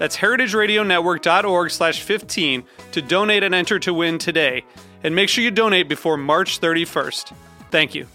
[0.00, 4.64] That's heritageradionetwork.org slash 15 to donate and enter to win today.
[5.04, 7.34] And make sure you donate before March 31st.
[7.70, 8.06] Thank you.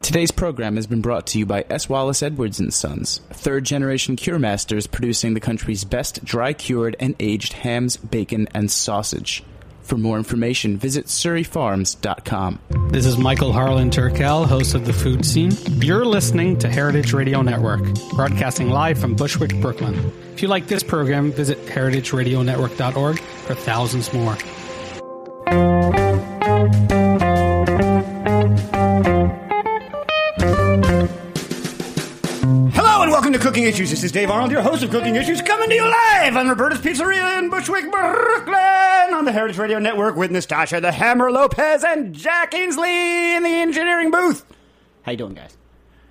[0.00, 1.88] Today's program has been brought to you by S.
[1.88, 7.16] Wallace Edwards and Sons, third generation cure masters producing the country's best dry cured and
[7.18, 9.42] aged hams, bacon, and sausage.
[9.84, 12.58] For more information, visit surryfarms.com.
[12.88, 15.52] This is Michael Harlan Turkel, host of The Food Scene.
[15.82, 17.82] You're listening to Heritage Radio Network,
[18.14, 19.94] broadcasting live from Bushwick, Brooklyn.
[20.32, 24.36] If you like this program, visit heritageradionetwork.org for thousands more.
[32.44, 33.88] Hello and welcome to Cooking Issues.
[33.88, 36.78] This is Dave Arnold, your host of Cooking Issues, coming to you live on Roberta's
[36.78, 42.12] Pizzeria in Bushwick, Brooklyn, on the Heritage Radio Network with Nastassia the Hammer Lopez and
[42.14, 44.44] Jack Inslee in the engineering booth.
[45.04, 45.56] How you doing, guys?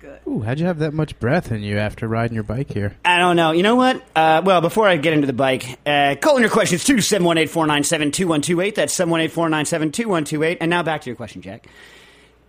[0.00, 0.18] Good.
[0.26, 2.96] Ooh, how'd you have that much breath in you after riding your bike here?
[3.04, 3.52] I don't know.
[3.52, 4.02] You know what?
[4.16, 8.74] Uh, well, before I get into the bike, uh, call in your questions to 718-497-2128.
[8.74, 10.56] That's 718-497-2128.
[10.60, 11.68] And now back to your question, Jack.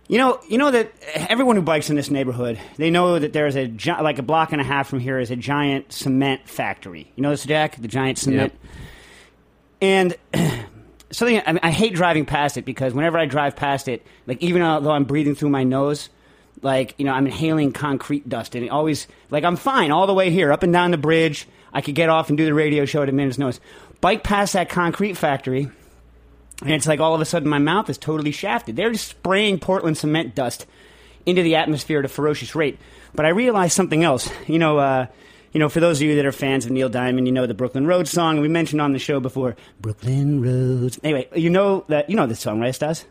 [0.08, 0.92] You know, you know that
[1.28, 4.52] everyone who bikes in this neighborhood, they know that there's a gi- like a block
[4.52, 7.10] and a half from here is a giant cement factory.
[7.16, 7.76] You know this, Jack?
[7.76, 8.52] The giant cement.
[9.80, 10.16] And
[11.10, 14.40] something I, mean, I hate driving past it because whenever I drive past it, like
[14.42, 16.08] even though I'm breathing through my nose,
[16.62, 20.14] like you know I'm inhaling concrete dust, and it always like I'm fine all the
[20.14, 21.48] way here, up and down the bridge.
[21.72, 23.60] I could get off and do the radio show at a minute's notice.
[24.00, 25.68] Bike past that concrete factory,
[26.62, 28.76] and it's like all of a sudden my mouth is totally shafted.
[28.76, 30.66] They're just spraying Portland cement dust
[31.26, 32.78] into the atmosphere at a ferocious rate.
[33.14, 34.30] But I realized something else.
[34.46, 35.06] You know, uh,
[35.52, 37.54] you know, for those of you that are fans of Neil Diamond, you know the
[37.54, 39.56] Brooklyn Road song we mentioned on the show before.
[39.80, 40.98] Brooklyn Roads.
[41.02, 43.04] Anyway, you know that you know this song, right, Stas?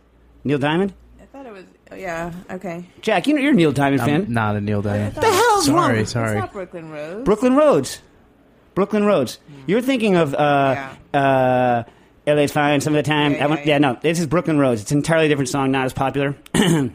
[0.43, 0.93] Neil Diamond.
[1.21, 1.65] I thought it was.
[1.91, 2.31] Oh, yeah.
[2.51, 2.85] Okay.
[3.01, 4.21] Jack, you know you're a Neil Diamond fan.
[4.25, 5.15] I'm not a Neil Diamond.
[5.15, 5.85] What the hell's wrong?
[5.87, 6.39] Sorry, It's sorry.
[6.39, 7.25] not Brooklyn Road.
[7.25, 8.01] Brooklyn Roads.
[8.75, 9.39] Brooklyn Roads.
[9.67, 11.83] You're thinking of uh, uh,
[12.27, 13.33] LA's Fine some of the time.
[13.33, 14.81] Yeah, yeah, yeah, no, this is Brooklyn Roads.
[14.81, 16.35] It's an entirely different song, not as popular.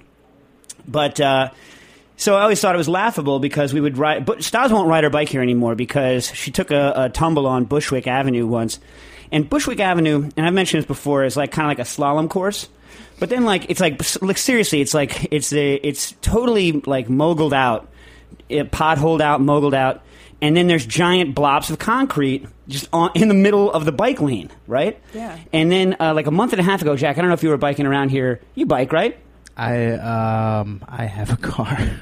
[0.88, 1.50] but uh,
[2.16, 4.26] so I always thought it was laughable because we would ride.
[4.26, 7.64] But Stas won't ride her bike here anymore because she took a, a tumble on
[7.64, 8.78] Bushwick Avenue once.
[9.32, 12.28] And Bushwick Avenue, and I've mentioned this before, is like kind of like a slalom
[12.28, 12.68] course.
[13.18, 17.52] But then, like, it's like, like seriously, it's like it's a, it's totally like moguled
[17.54, 17.88] out,
[18.48, 20.02] it potholed out, moguled out,
[20.42, 24.20] and then there's giant blobs of concrete just on, in the middle of the bike
[24.20, 25.00] lane, right?
[25.14, 25.38] Yeah.
[25.52, 27.42] And then, uh, like a month and a half ago, Jack, I don't know if
[27.42, 28.40] you were biking around here.
[28.54, 29.18] You bike, right?
[29.56, 31.78] I um I have a car.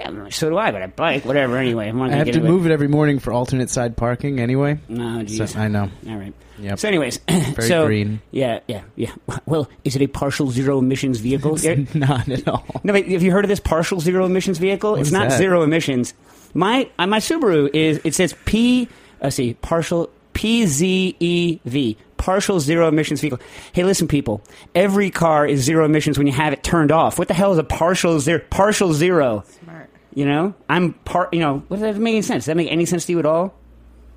[0.00, 1.58] Yeah, so do I, but I bike, whatever.
[1.58, 4.40] Anyway, I'm I have get to into move it every morning for alternate side parking
[4.40, 4.80] anyway.
[4.88, 5.46] No, So.
[5.54, 5.90] I know.
[6.08, 6.32] All right.
[6.58, 6.78] Yep.
[6.78, 8.20] So, anyways, Very so, green.
[8.30, 9.12] Yeah, yeah, yeah.
[9.46, 11.58] Well, is it a partial zero emissions vehicle?
[11.60, 11.76] Yeah.
[11.94, 12.64] not at all.
[12.82, 14.96] No, wait, have you heard of this partial zero emissions vehicle?
[14.96, 15.38] it's not that?
[15.38, 16.14] zero emissions.
[16.54, 18.88] My uh, my Subaru is it says P.
[19.22, 21.96] Let's see, partial P Z E V.
[22.16, 23.40] Partial zero emissions vehicle.
[23.72, 24.42] Hey, listen, people.
[24.76, 27.18] Every car is zero emissions when you have it turned off.
[27.18, 28.40] What the hell is a partial zero?
[28.48, 29.44] Partial zero.
[29.64, 29.90] Smart.
[30.14, 31.34] You know, I'm part.
[31.34, 32.42] You know, what does that make any sense?
[32.44, 33.54] Does that make any sense to you at all?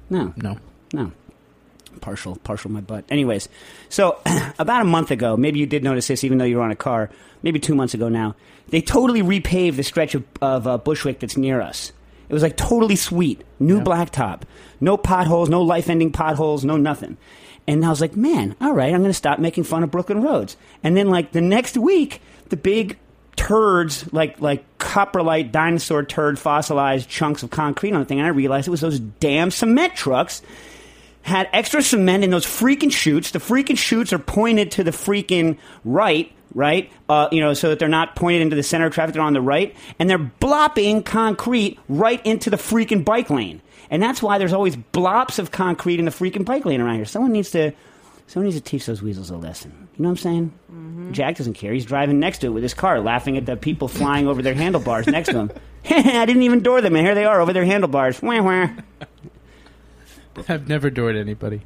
[0.09, 0.33] No.
[0.37, 0.59] No.
[0.93, 1.11] No.
[2.01, 3.05] Partial, partial my butt.
[3.09, 3.49] Anyways,
[3.89, 4.19] so
[4.59, 6.75] about a month ago, maybe you did notice this, even though you were on a
[6.75, 7.09] car.
[7.41, 8.35] Maybe two months ago now,
[8.69, 11.91] they totally repaved the stretch of, of uh, Bushwick that's near us.
[12.27, 14.41] It was like totally sweet, new blacktop,
[14.79, 17.17] no potholes, no life-ending potholes, no nothing.
[17.67, 20.21] And I was like, man, all right, I'm going to stop making fun of Brooklyn
[20.21, 20.57] roads.
[20.83, 22.97] And then, like the next week, the big
[23.35, 28.31] turds, like like coprolite dinosaur turd fossilized chunks of concrete on the thing, and I
[28.31, 30.41] realized it was those damn cement trucks
[31.23, 33.31] had extra cement in those freaking chutes.
[33.31, 36.91] The freaking chutes are pointed to the freaking right, right?
[37.07, 39.33] Uh, you know, so that they're not pointed into the center of traffic, they're on
[39.33, 39.75] the right.
[39.99, 43.61] And they're blopping concrete right into the freaking bike lane.
[43.91, 47.05] And that's why there's always blops of concrete in the freaking bike lane around here.
[47.05, 47.73] Someone needs to
[48.27, 49.87] Someone needs to teach those weasels a lesson.
[49.95, 50.53] You know what I'm saying?
[51.13, 51.73] Jack doesn't care.
[51.73, 54.55] He's driving next to it with his car, laughing at the people flying over their
[54.55, 55.51] handlebars next to him.
[55.89, 58.19] I didn't even door them, and here they are over their handlebars.
[58.21, 58.69] Wah, wah.
[60.49, 61.61] I've never doored anybody.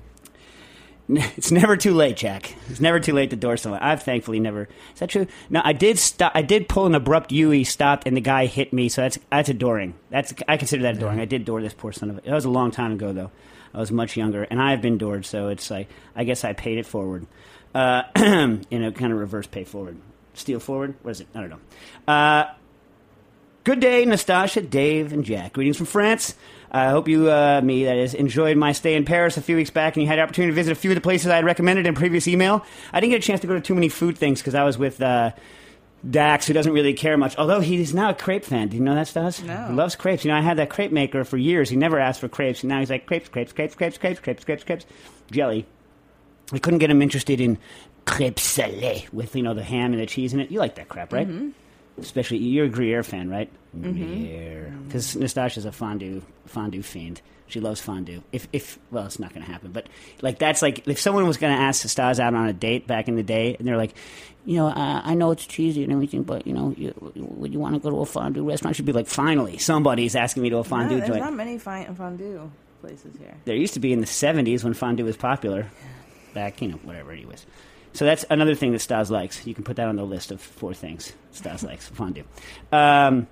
[1.37, 2.53] It's never too late, Jack.
[2.69, 3.81] It's never too late to door someone.
[3.81, 4.69] I've thankfully never.
[4.93, 5.25] Is that true?
[5.49, 6.33] No, I did stop.
[6.35, 7.49] I did pull an abrupt U.
[7.49, 8.89] He stopped, and the guy hit me.
[8.89, 9.95] So that's that's adoring.
[10.11, 11.19] That's I consider that adoring.
[11.19, 12.17] I did door this poor son of.
[12.19, 12.21] a...
[12.21, 13.31] That was a long time ago, though.
[13.73, 15.25] I was much younger, and I have been doored.
[15.25, 17.25] So it's like I guess I paid it forward,
[17.73, 19.97] uh, in a kind of reverse pay forward,
[20.35, 20.93] steal forward.
[21.01, 21.27] What is it?
[21.33, 21.59] I don't know.
[22.07, 22.53] Uh,
[23.65, 25.53] Good day, Nastassia, Dave, and Jack.
[25.53, 26.33] Greetings from France.
[26.71, 29.71] I hope you, uh, me, that is, enjoyed my stay in Paris a few weeks
[29.71, 31.45] back and you had the opportunity to visit a few of the places I had
[31.45, 32.63] recommended in previous email.
[32.93, 34.77] I didn't get a chance to go to too many food things because I was
[34.77, 35.31] with uh,
[36.07, 38.69] Dax, who doesn't really care much, although he's now a crepe fan.
[38.69, 39.43] Do you know that, Stas?
[39.43, 39.67] No.
[39.67, 40.23] He loves crepes.
[40.23, 41.69] You know, I had that crepe maker for years.
[41.69, 44.43] He never asked for crepes, and now he's like, crepes, crepes, crepes, crepes, crepes, crepes,
[44.45, 44.85] crepes, crepes,
[45.31, 45.65] jelly.
[46.53, 47.57] I couldn't get him interested in
[48.05, 50.51] crepes salé with, you know, the ham and the cheese in it.
[50.51, 51.27] You like that crap, right?
[51.99, 53.49] Especially, you're a Gruyere fan, right?
[53.79, 54.73] Gruyere.
[54.85, 57.21] Because Nastassia's a fondue fondue fiend.
[57.47, 58.21] She loves fondue.
[58.31, 59.71] If, if well, it's not going to happen.
[59.71, 59.87] But
[60.21, 63.07] like that's like if someone was going to ask Stas out on a date back
[63.07, 63.95] in the day, and they're like,
[64.45, 67.59] you know, uh, I know it's cheesy and everything, but you know, you, would you
[67.59, 68.75] want to go to a fondue restaurant?
[68.75, 71.13] She'd be like, finally, somebody's asking me to a No, fondue there's joint.
[71.13, 73.35] There's not many fondue places here.
[73.45, 75.67] There used to be in the 70s when fondue was popular.
[76.33, 77.45] Back, you know, whatever it was.
[77.99, 79.45] So that's another thing that Stas likes.
[79.45, 82.23] You can put that on the list of four things Stas likes fondue.
[82.71, 83.27] Um,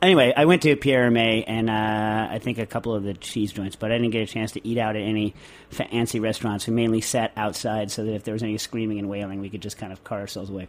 [0.00, 3.52] anyway, I went to Pierre Hermé and uh, I think a couple of the cheese
[3.52, 5.34] joints, but I didn't get a chance to eat out at any
[5.68, 6.66] fancy restaurants.
[6.66, 9.60] We mainly sat outside so that if there was any screaming and wailing, we could
[9.60, 10.66] just kind of car ourselves away.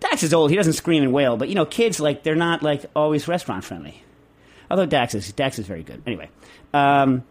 [0.00, 2.64] Dax is old; he doesn't scream and wail, but you know, kids like they're not
[2.64, 4.02] like always restaurant friendly.
[4.68, 6.02] Although Dax is Dax is very good.
[6.04, 6.30] Anyway,
[6.74, 7.22] um,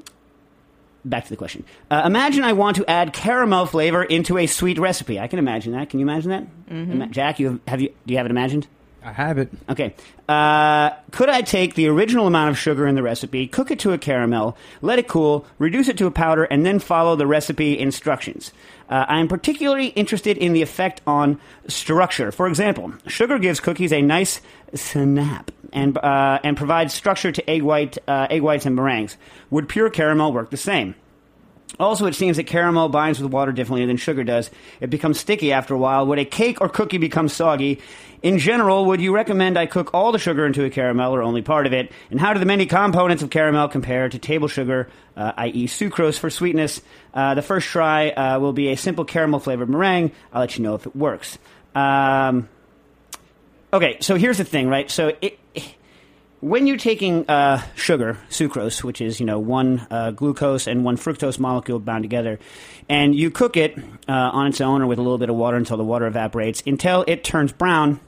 [1.05, 1.63] back to the question.
[1.89, 5.19] Uh, imagine I want to add caramel flavor into a sweet recipe.
[5.19, 5.89] I can imagine that.
[5.89, 7.39] Can you imagine that, Ima- Jack?
[7.39, 7.89] You have, have you?
[8.05, 8.67] Do you have it imagined?
[9.03, 9.49] I have it.
[9.69, 9.93] Okay.
[10.27, 13.93] Uh, could I take the original amount of sugar in the recipe, cook it to
[13.93, 17.77] a caramel, let it cool, reduce it to a powder, and then follow the recipe
[17.77, 18.51] instructions?
[18.89, 22.31] Uh, I am particularly interested in the effect on structure.
[22.31, 24.41] For example, sugar gives cookies a nice
[24.73, 29.17] snap and uh, and provides structure to egg white uh, egg whites and meringues.
[29.51, 30.95] Would pure caramel work the same?
[31.79, 34.49] Also, it seems that caramel binds with water differently than sugar does.
[34.79, 36.07] It becomes sticky after a while.
[36.07, 37.81] Would a cake or cookie become soggy?
[38.21, 41.41] In general, would you recommend I cook all the sugar into a caramel or only
[41.41, 41.91] part of it?
[42.09, 46.17] And how do the many components of caramel compare to table sugar, uh, i.e., sucrose
[46.17, 46.81] for sweetness?
[47.13, 50.11] Uh, the first try uh, will be a simple caramel flavored meringue.
[50.31, 51.37] I'll let you know if it works.
[51.73, 52.47] Um,
[53.73, 54.89] okay, so here's the thing, right?
[54.89, 55.39] So it,
[56.41, 60.97] when you're taking uh, sugar, sucrose, which is you know one uh, glucose and one
[60.97, 62.39] fructose molecule bound together,
[62.89, 63.77] and you cook it
[64.07, 66.61] uh, on its own or with a little bit of water until the water evaporates
[66.65, 67.99] until it turns brown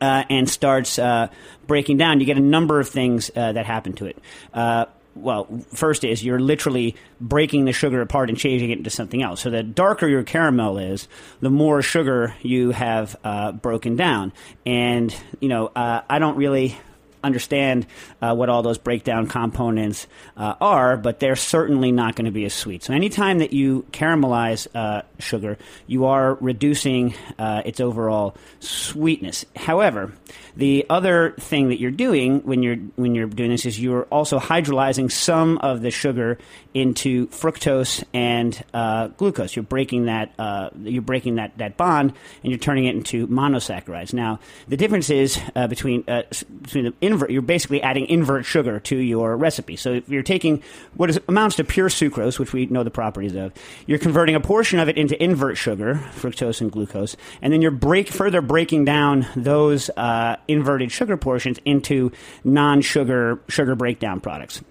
[0.00, 1.28] uh, and starts uh,
[1.66, 4.88] breaking down, you get a number of things uh, that happen to it.
[5.16, 9.40] Well, first is you're literally breaking the sugar apart and changing it into something else.
[9.40, 11.08] So the darker your caramel is,
[11.40, 13.16] the more sugar you have
[13.60, 14.32] broken down.
[14.64, 16.78] And you know, I don't really
[17.22, 17.86] understand
[18.20, 20.06] uh, what all those breakdown components
[20.36, 22.82] uh, are, but they're certainly not going to be as sweet.
[22.82, 29.44] So anytime that you caramelize uh, sugar, you are reducing uh, its overall sweetness.
[29.56, 30.12] However,
[30.56, 34.38] the other thing that you're doing when you're when you're doing this is you're also
[34.38, 36.38] hydrolyzing some of the sugar
[36.74, 39.56] into fructose and uh, glucose.
[39.56, 42.12] You're breaking that uh, you're breaking that, that bond
[42.42, 44.12] and you're turning it into monosaccharides.
[44.12, 46.22] Now, the difference is uh, between uh,
[46.62, 47.30] between the invert.
[47.30, 49.76] You're basically adding invert sugar to your recipe.
[49.76, 50.62] So if you're taking
[50.94, 53.52] what is, amounts to pure sucrose, which we know the properties of,
[53.86, 57.70] you're converting a portion of it into invert sugar, fructose and glucose, and then you're
[57.70, 62.12] break further breaking down those uh, inverted sugar portions into
[62.44, 64.62] non-sugar sugar breakdown products.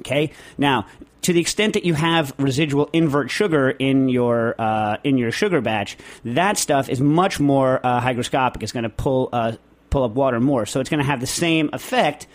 [0.00, 0.32] Okay.
[0.56, 0.86] Now,
[1.22, 5.60] to the extent that you have residual invert sugar in your uh, in your sugar
[5.60, 8.62] batch, that stuff is much more uh, hygroscopic.
[8.62, 9.52] It's going to pull uh,
[9.90, 12.26] pull up water more, so it's going to have the same effect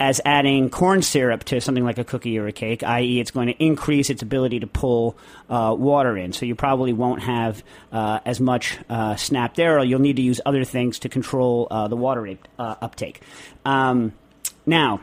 [0.00, 2.82] as adding corn syrup to something like a cookie or a cake.
[2.82, 5.16] I.e., it's going to increase its ability to pull
[5.50, 6.32] uh, water in.
[6.32, 10.22] So you probably won't have uh, as much uh, snap there, or you'll need to
[10.22, 13.20] use other things to control uh, the water uh, uptake.
[13.64, 14.12] Um,
[14.66, 15.00] now.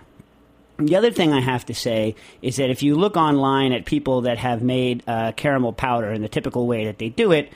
[0.77, 4.21] The other thing I have to say is that if you look online at people
[4.21, 7.51] that have made uh, caramel powder in the typical way that they do it,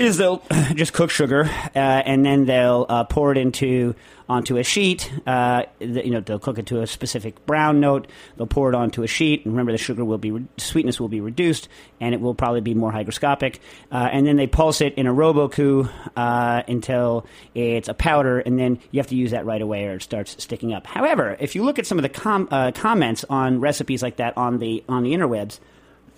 [0.00, 0.42] is they'll
[0.74, 3.94] just cook sugar uh, and then they'll uh, pour it into
[4.30, 5.12] onto a sheet.
[5.26, 8.06] Uh, the, you know, they'll cook it to a specific brown note.
[8.36, 11.08] They'll pour it onto a sheet, and remember, the sugar will be re- sweetness will
[11.08, 11.68] be reduced,
[12.00, 13.58] and it will probably be more hygroscopic.
[13.90, 18.38] Uh, and then they pulse it in a Robot Coupe uh, until it's a powder,
[18.38, 20.86] and then you have to use that right away, or it starts sticking up.
[20.86, 24.36] However, if you look at some of the com- uh, comments on recipes like that
[24.36, 25.58] on the on the interwebs,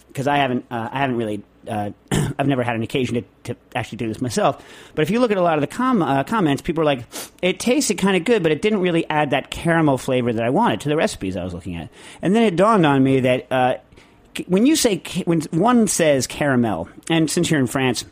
[0.09, 1.90] because I haven't I haven't really uh,
[2.38, 4.64] I've never had an occasion to, to actually do this myself.
[4.95, 7.04] But if you look at a lot of the com- uh, comments, people are like,
[7.40, 10.50] it tasted kind of good, but it didn't really add that caramel flavor that I
[10.50, 11.88] wanted to the recipes I was looking at.
[12.21, 13.75] And then it dawned on me that uh,
[14.47, 18.04] when you say when one says caramel, and since you're in France,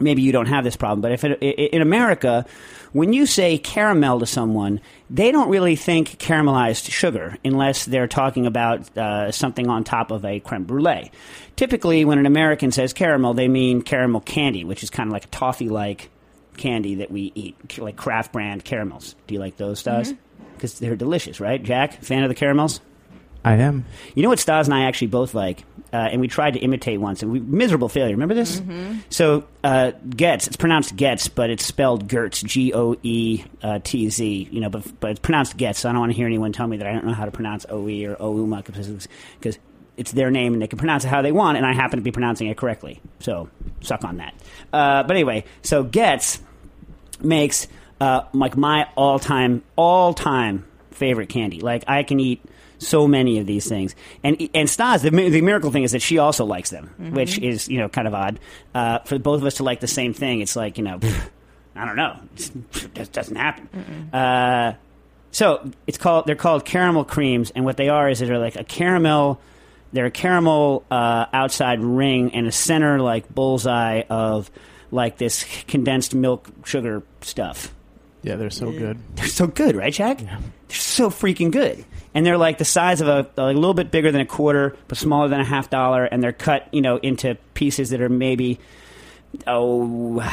[0.00, 2.46] maybe you don't have this problem, but if it, in America,
[2.92, 8.46] when you say caramel to someone, they don't really think caramelized sugar unless they're talking
[8.46, 11.10] about uh, something on top of a creme brulee.
[11.56, 15.24] Typically, when an American says caramel, they mean caramel candy, which is kind of like
[15.24, 16.10] a toffee like
[16.56, 19.14] candy that we eat, like Kraft brand caramels.
[19.26, 20.14] Do you like those, Stas?
[20.54, 21.62] Because they're delicious, right?
[21.62, 22.80] Jack, fan of the caramels?
[23.44, 23.84] I am.
[24.14, 25.64] You know what Stas and I actually both like,
[25.96, 28.12] uh, and we tried to imitate once, and we miserable failure.
[28.12, 28.60] Remember this?
[29.08, 34.10] So uh, Getz, it's pronounced Getz, but it's spelled Goetz, G O E uh, T
[34.10, 34.48] Z.
[34.50, 35.78] You know, but but it's pronounced Getz.
[35.78, 37.30] So I don't want to hear anyone tell me that I don't know how to
[37.30, 39.58] pronounce O E or Ouma because
[39.96, 42.02] it's their name and they can pronounce it how they want, and I happen to
[42.02, 43.00] be pronouncing it correctly.
[43.20, 43.48] So
[43.80, 44.34] suck on that.
[44.72, 46.40] Uh, but anyway, so Getz
[47.22, 47.68] makes
[48.00, 51.60] uh, like my all time all time favorite candy.
[51.60, 52.44] Like I can eat
[52.78, 56.02] so many of these things, and and Stas the, mi- the miracle thing is that
[56.02, 58.38] she also likes them, which is you know kind of odd
[58.74, 60.40] uh, for both of us to like the same thing.
[60.40, 61.00] It's like you know.
[61.78, 62.16] I don't know.
[62.34, 62.50] It's,
[62.84, 64.10] it just doesn't happen.
[64.10, 64.76] Uh,
[65.30, 66.26] so it's called.
[66.26, 69.40] They're called caramel creams, and what they are is they're like a caramel.
[69.92, 74.50] They're a caramel uh, outside ring and a center like bullseye of
[74.90, 77.74] like this condensed milk sugar stuff.
[78.22, 78.98] Yeah, they're so good.
[79.16, 80.18] They're so good, right, Jack?
[80.18, 80.38] They're
[80.70, 81.84] so freaking good,
[82.16, 84.96] and they're like the size of a, a little bit bigger than a quarter, but
[84.96, 88.58] smaller than a half dollar, and they're cut, you know, into pieces that are maybe
[89.46, 90.18] oh.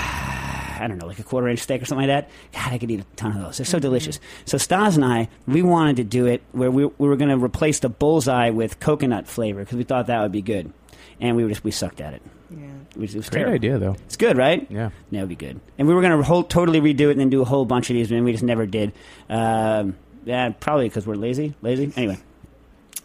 [0.74, 2.32] I don't know, like a quarter inch steak or something like that.
[2.52, 3.58] God, I could eat a ton of those.
[3.58, 4.20] They're so delicious.
[4.46, 7.38] So Stas and I, we wanted to do it where we, we were going to
[7.38, 10.74] replace the bullseye with coconut flavor because we thought that would be good,
[11.22, 12.22] and we were just we sucked at it.
[12.50, 12.66] Yeah.
[12.96, 13.56] It was, it was Great terrible.
[13.56, 13.94] idea, though.
[14.06, 14.66] It's good, right?
[14.70, 14.90] Yeah.
[15.12, 15.60] That would be good.
[15.78, 17.94] And we were going to totally redo it and then do a whole bunch of
[17.94, 18.94] these, and we just never did.
[19.30, 21.56] Um, yeah, probably because we're lazy.
[21.62, 21.92] Lazy.
[21.96, 22.18] Anyway.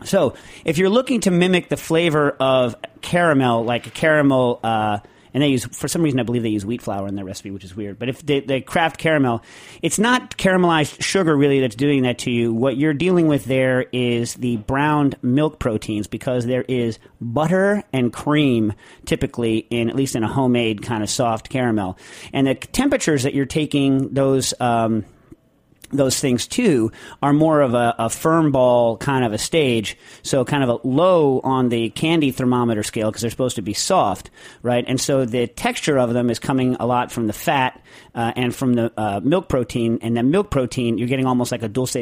[0.05, 0.35] So,
[0.65, 5.01] if you're looking to mimic the flavor of caramel, like a caramel, uh,
[5.35, 7.51] and they use, for some reason, I believe they use wheat flour in their recipe,
[7.51, 7.99] which is weird.
[7.99, 9.43] But if they, they Kraft caramel,
[9.83, 12.53] it's not caramelized sugar really that's doing that to you.
[12.53, 18.13] What you're dealing with there is the browned milk proteins because there is butter and
[18.13, 18.73] cream
[19.05, 21.99] typically in, at least in a homemade kind of soft caramel.
[22.33, 25.05] And the temperatures that you're taking those, um,
[25.91, 26.93] those things too
[27.23, 29.97] are more of a, a firm ball kind of a stage.
[30.23, 33.75] So kind of a low on the candy thermometer scale because they're supposed to be
[33.75, 34.31] soft,
[34.63, 34.85] right?
[34.87, 37.81] And so the texture of them is coming a lot from the fat
[38.15, 39.99] uh, and from the uh, milk protein.
[40.03, 41.97] And the milk protein, you're getting almost like a dulce,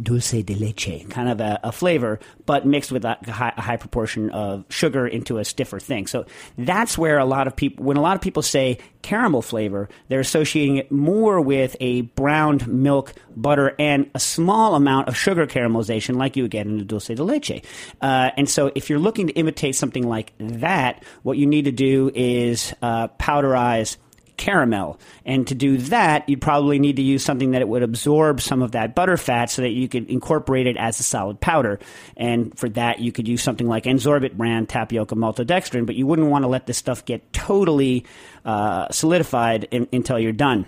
[0.00, 3.76] dulce de leche kind of a, a flavor, but mixed with a high, a high
[3.76, 6.06] proportion of sugar into a stiffer thing.
[6.06, 6.26] So
[6.58, 10.20] that's where a lot of people, when a lot of people say caramel flavor, they're
[10.20, 16.16] associating it more with a browned milk, butter, and a small amount of sugar caramelization,
[16.16, 17.62] like you would get in a dulce de leche.
[18.00, 21.72] Uh, and so, if you're looking to imitate something like that, what you need to
[21.72, 23.96] do is uh, powderize
[24.36, 25.00] caramel.
[25.24, 28.62] And to do that, you'd probably need to use something that it would absorb some
[28.62, 31.80] of that butter fat so that you could incorporate it as a solid powder.
[32.16, 36.28] And for that, you could use something like N-Zorbit brand tapioca maltodextrin, but you wouldn't
[36.28, 38.04] want to let this stuff get totally
[38.44, 40.66] uh, solidified in, until you're done.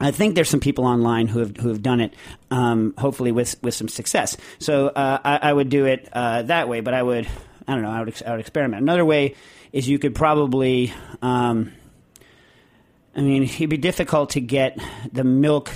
[0.00, 2.14] I think there's some people online who have who have done it,
[2.50, 4.36] um, hopefully with with some success.
[4.58, 7.28] So uh, I, I would do it uh, that way, but I would
[7.68, 8.82] I don't know I would I would experiment.
[8.82, 9.36] Another way
[9.72, 10.92] is you could probably.
[11.22, 11.72] Um,
[13.16, 14.78] I mean, it'd be difficult to get
[15.12, 15.70] the milk.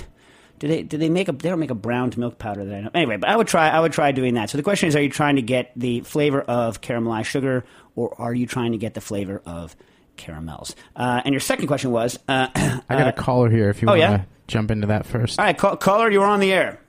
[0.59, 2.81] Do they do they make a they don't make a browned milk powder that I
[2.81, 2.89] know.
[2.93, 4.49] Anyway, but I would try I would try doing that.
[4.49, 7.63] So the question is, are you trying to get the flavor of caramelized sugar,
[7.95, 9.75] or are you trying to get the flavor of
[10.17, 10.75] caramels?
[10.97, 13.91] Uh, and your second question was, uh, I got a caller here if you oh,
[13.91, 14.23] want to yeah?
[14.47, 15.39] jump into that first.
[15.39, 16.79] all right, call, caller, you were on the air.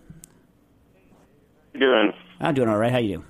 [1.72, 2.12] How you doing?
[2.40, 2.90] I'm doing all right.
[2.90, 3.26] How you doing?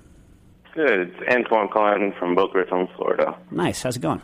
[0.73, 0.99] Good.
[1.09, 3.37] It's Antoine calling from Boca Raton, Florida.
[3.51, 3.83] Nice.
[3.83, 4.21] How's it going?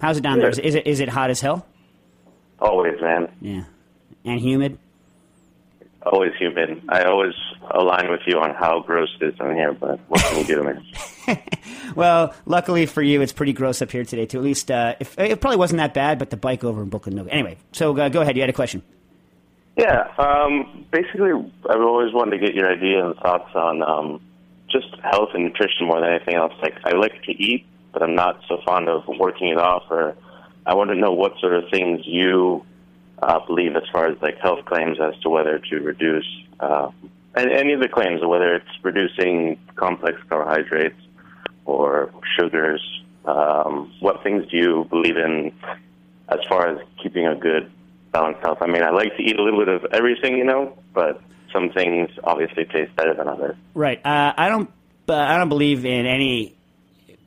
[0.00, 0.48] How's it down there?
[0.48, 0.64] Is, Good.
[0.64, 1.66] is it is it hot as hell?
[2.60, 3.28] Always, man.
[3.40, 3.64] Yeah,
[4.24, 4.78] and humid.
[6.02, 6.82] always humid.
[6.88, 7.34] I always
[7.70, 10.62] align with you on how gross it is in here, but what can you do,
[10.62, 10.84] man?
[11.96, 14.38] Well, luckily for you, it's pretty gross up here today too.
[14.38, 17.16] At least uh, if, it probably wasn't that bad, but the bike over in Brooklyn.
[17.16, 17.24] No.
[17.26, 18.36] Anyway, so uh, go ahead.
[18.36, 18.82] You had a question.
[19.76, 21.30] Yeah, um, basically,
[21.68, 24.20] I've always wanted to get your idea and thoughts on um,
[24.70, 26.52] just health and nutrition more than anything else.
[26.62, 29.84] Like, I like to eat, but I'm not so fond of working it off.
[29.90, 30.16] Or
[30.66, 32.64] I want to know what sort of things you
[33.22, 36.26] uh, believe as far as like health claims as to whether to reduce
[36.60, 36.90] uh,
[37.34, 41.00] and any of the claims, whether it's reducing complex carbohydrates
[41.64, 42.82] or sugars.
[43.24, 45.52] Um, what things do you believe in
[46.28, 47.70] as far as keeping a good
[48.12, 48.58] balanced health?
[48.60, 51.70] I mean, I like to eat a little bit of everything, you know, but some
[51.70, 53.56] things obviously taste better than others.
[53.74, 54.04] Right.
[54.04, 54.70] Uh, I don't.
[55.08, 56.56] I don't believe in any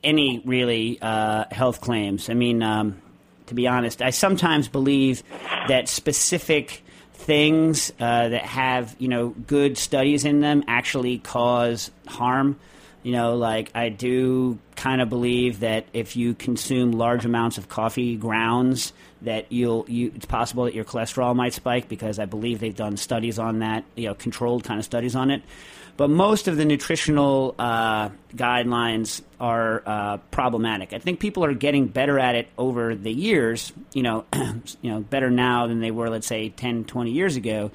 [0.02, 2.30] any really uh, health claims.
[2.30, 3.00] I mean, um,
[3.46, 5.22] to be honest, I sometimes believe
[5.68, 6.82] that specific
[7.12, 12.58] things uh, that have you know good studies in them actually cause harm.
[13.02, 17.68] You know, like I do kind of believe that if you consume large amounts of
[17.68, 22.60] coffee grounds, that you'll you, it's possible that your cholesterol might spike because I believe
[22.60, 25.42] they've done studies on that, you know, controlled kind of studies on it.
[25.96, 30.92] But most of the nutritional uh, guidelines are uh, problematic.
[30.92, 33.72] I think people are getting better at it over the years.
[33.92, 37.70] You know, you know, better now than they were, let's say, 10, 20 years ago.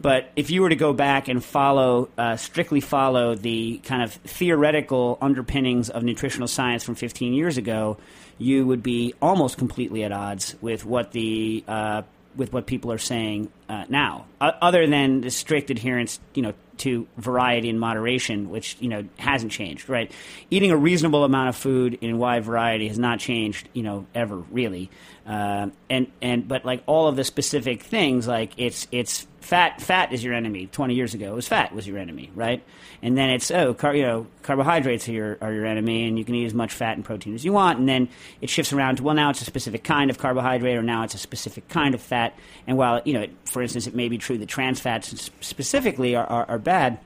[0.00, 4.12] But if you were to go back and follow, uh, strictly follow the kind of
[4.12, 7.98] theoretical underpinnings of nutritional science from 15 years ago,
[8.38, 12.02] you would be almost completely at odds with what the uh,
[12.38, 17.08] with what people are saying uh, now, other than the strict adherence, you know, to
[17.16, 19.88] variety and moderation, which you know hasn't changed.
[19.90, 20.10] Right,
[20.48, 24.36] eating a reasonable amount of food in wide variety has not changed, you know, ever
[24.36, 24.88] really.
[25.26, 30.12] Uh, and and but like all of the specific things, like it's it's fat fat
[30.12, 30.66] is your enemy.
[30.66, 32.62] Twenty years ago, it was fat was your enemy, right?
[33.02, 36.24] And then it's oh, car, you know, carbohydrates are your are your enemy, and you
[36.24, 37.78] can eat as much fat and protein as you want.
[37.78, 38.08] And then
[38.40, 41.14] it shifts around to well, now it's a specific kind of carbohydrate, or now it's
[41.14, 42.36] a specific kind of fat.
[42.66, 46.26] And while you know, for instance, it may be true that trans fats specifically are,
[46.26, 46.98] are, are bad,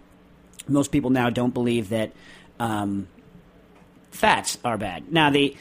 [0.69, 2.12] most people now don't believe that
[2.59, 3.09] um,
[4.11, 5.12] fats are bad.
[5.12, 5.57] Now the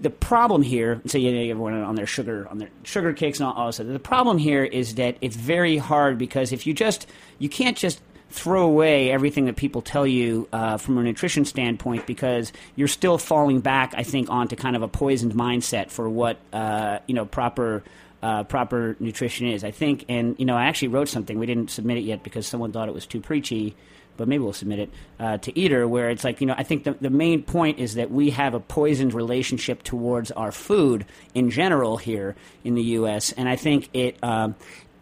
[0.00, 3.46] the problem here, so you know, everyone on their sugar on their sugar cakes and
[3.46, 3.78] all, all this.
[3.78, 7.06] The problem here is that it's very hard because if you just
[7.38, 12.06] you can't just throw away everything that people tell you uh, from a nutrition standpoint
[12.06, 16.38] because you're still falling back, I think, onto kind of a poisoned mindset for what
[16.52, 17.82] uh, you know proper.
[18.22, 21.38] Uh, proper nutrition is, I think, and you know, I actually wrote something.
[21.38, 23.76] We didn't submit it yet because someone thought it was too preachy
[24.16, 26.84] but maybe we'll submit it uh, to Eater, where it's like, you know, I think
[26.84, 31.50] the, the main point is that we have a poisoned relationship towards our food in
[31.50, 34.54] general here in the U.S., and I think it, um,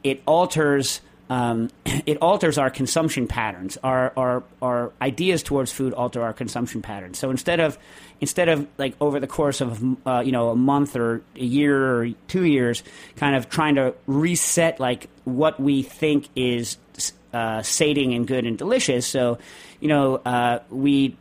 [0.02, 1.00] it alters.
[1.30, 1.70] Um,
[2.04, 3.78] it alters our consumption patterns.
[3.82, 7.18] Our, our our ideas towards food alter our consumption patterns.
[7.18, 7.78] So instead of
[8.20, 11.98] instead of like over the course of uh, you know a month or a year
[11.98, 12.82] or two years,
[13.16, 16.76] kind of trying to reset like what we think is
[17.34, 19.06] uh, sating and good and delicious.
[19.06, 19.38] So,
[19.80, 21.16] you know, uh, we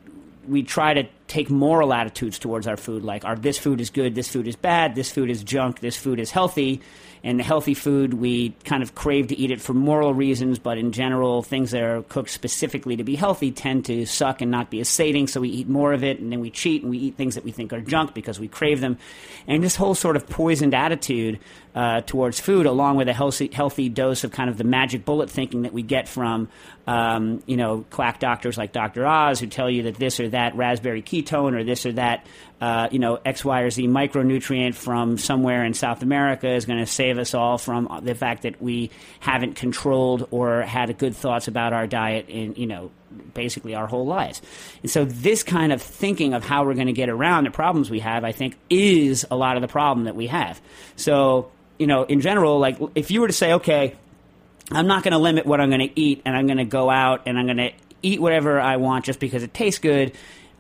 [0.48, 4.14] we try to take moral attitudes towards our food, like our this food is good,
[4.14, 6.82] this food is bad, this food is junk, this food is healthy.
[7.26, 10.78] And the healthy food, we kind of crave to eat it for moral reasons, but
[10.78, 14.70] in general, things that are cooked specifically to be healthy tend to suck and not
[14.70, 16.98] be as sating, so we eat more of it, and then we cheat and we
[16.98, 18.98] eat things that we think are junk because we crave them.
[19.48, 21.40] And this whole sort of poisoned attitude
[21.76, 25.30] uh, towards food, along with a healthy, healthy dose of kind of the magic bullet
[25.30, 26.48] thinking that we get from,
[26.86, 29.06] um, you know, quack doctors like Dr.
[29.06, 32.26] Oz who tell you that this or that raspberry ketone or this or that
[32.64, 36.80] uh, you know, X, Y, or Z micronutrient from somewhere in South America is going
[36.80, 41.50] to save us all from the fact that we haven't controlled or had good thoughts
[41.50, 42.90] about our diet in, you know,
[43.34, 44.42] basically our whole lives.
[44.82, 47.90] And so this kind of thinking of how we're going to get around the problems
[47.90, 50.62] we have, I think, is a lot of the problem that we have.
[50.96, 51.52] So,
[51.84, 53.96] you know, in general, like if you were to say, okay,
[54.72, 56.90] I'm not going to limit what I'm going to eat and I'm going to go
[56.90, 60.14] out and I'm going to eat whatever I want just because it tastes good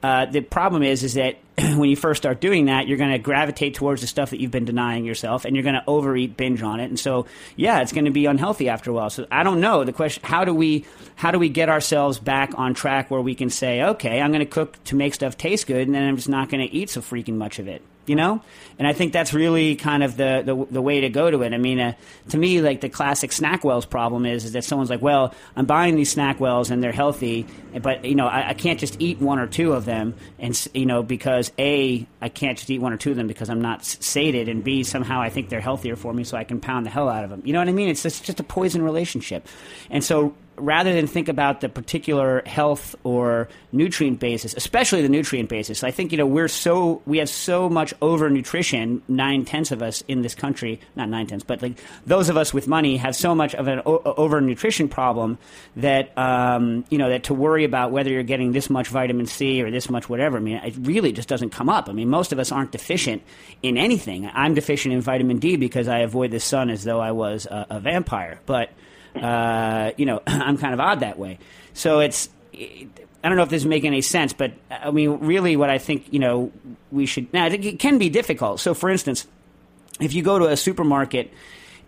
[0.03, 3.17] uh, the problem is, is that when you first start doing that, you're going to
[3.17, 6.61] gravitate towards the stuff that you've been denying yourself, and you're going to overeat, binge
[6.61, 9.09] on it, and so yeah, it's going to be unhealthy after a while.
[9.09, 9.85] So I don't know.
[9.85, 13.33] The question: How do we how do we get ourselves back on track where we
[13.33, 16.17] can say, okay, I'm going to cook to make stuff taste good, and then I'm
[16.17, 18.41] just not going to eat so freaking much of it you know?
[18.79, 21.53] And i think that's really kind of the, the, the way to go to it.
[21.53, 21.93] I mean uh,
[22.29, 25.95] to me like the classic SnackWells problem is, is that someone's like well i'm buying
[25.95, 27.45] these SnackWells and they're healthy
[27.81, 30.85] but you know I, I, can't just eat one or two of them and you
[30.85, 33.85] know because a i can't just eat one or two of them because i'm not
[33.85, 36.89] sated and b somehow i think they're healthier for me so i can pound the
[36.89, 37.41] hell out of them.
[37.45, 37.89] You know what i mean?
[37.89, 39.47] It's just, just a poison relationship.
[39.89, 45.49] And so rather than think about the particular health or nutrient basis, especially the nutrient
[45.49, 49.01] basis, I think you know we're so we have so much overnutrition.
[49.07, 52.53] Nine tenths of us in this country, not nine tenths, but like those of us
[52.53, 55.37] with money have so much of an o- overnutrition problem
[55.75, 59.61] that um, you know that to worry about whether you're getting this much vitamin C
[59.61, 60.37] or this much whatever.
[60.37, 61.89] I mean, it really just doesn't come up.
[61.89, 63.23] I mean, most of us aren't deficient
[63.61, 64.29] in anything.
[64.33, 67.67] I'm deficient in vitamin D because I avoid the sun as though I was a,
[67.71, 68.69] a vampire, but
[69.15, 71.39] uh, you know, I'm kind of odd that way.
[71.73, 75.55] So it's, I don't know if this is making any sense, but I mean, really,
[75.55, 76.51] what I think, you know,
[76.91, 77.31] we should.
[77.33, 78.59] Now, it can be difficult.
[78.59, 79.27] So, for instance,
[79.99, 81.31] if you go to a supermarket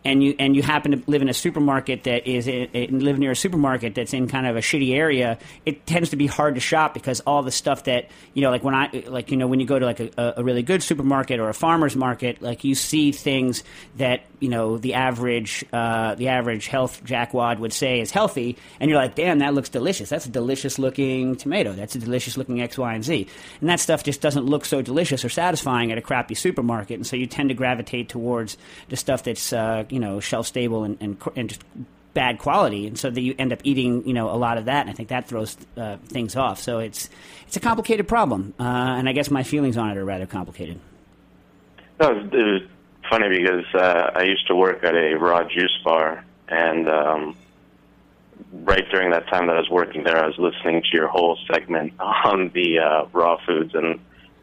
[0.06, 3.32] and you and you happen to live in a supermarket that is in, live near
[3.32, 6.62] a supermarket that's in kind of a shitty area, it tends to be hard to
[6.62, 9.60] shop because all the stuff that you know, like when I like you know when
[9.60, 12.76] you go to like a, a really good supermarket or a farmer's market, like you
[12.76, 13.64] see things
[13.98, 18.90] that you know the average uh, the average health jackwad would say is healthy, and
[18.90, 20.10] you're like, damn, that looks delicious.
[20.10, 21.74] That's a delicious looking tomato.
[21.74, 23.28] That's a delicious looking X, Y, and Z.
[23.60, 27.08] And that stuff just doesn't look so delicious or satisfying at a crappy supermarket, and
[27.08, 28.56] so you tend to gravitate towards
[28.90, 31.64] the stuff that's uh, you know shelf stable and, and, and just
[32.14, 34.82] bad quality, and so that you end up eating, you know, a lot of that,
[34.82, 36.60] and I think that throws uh, things off.
[36.60, 37.10] So it's
[37.48, 40.82] it's a complicated problem, uh, and I guess my feelings on it are rather complicated.
[42.02, 42.64] No, it was
[43.10, 47.38] funny because uh, I used to work at a raw juice bar, and um,
[48.52, 51.38] right during that time that I was working there, I was listening to your whole
[51.50, 53.98] segment on the uh, raw foods, and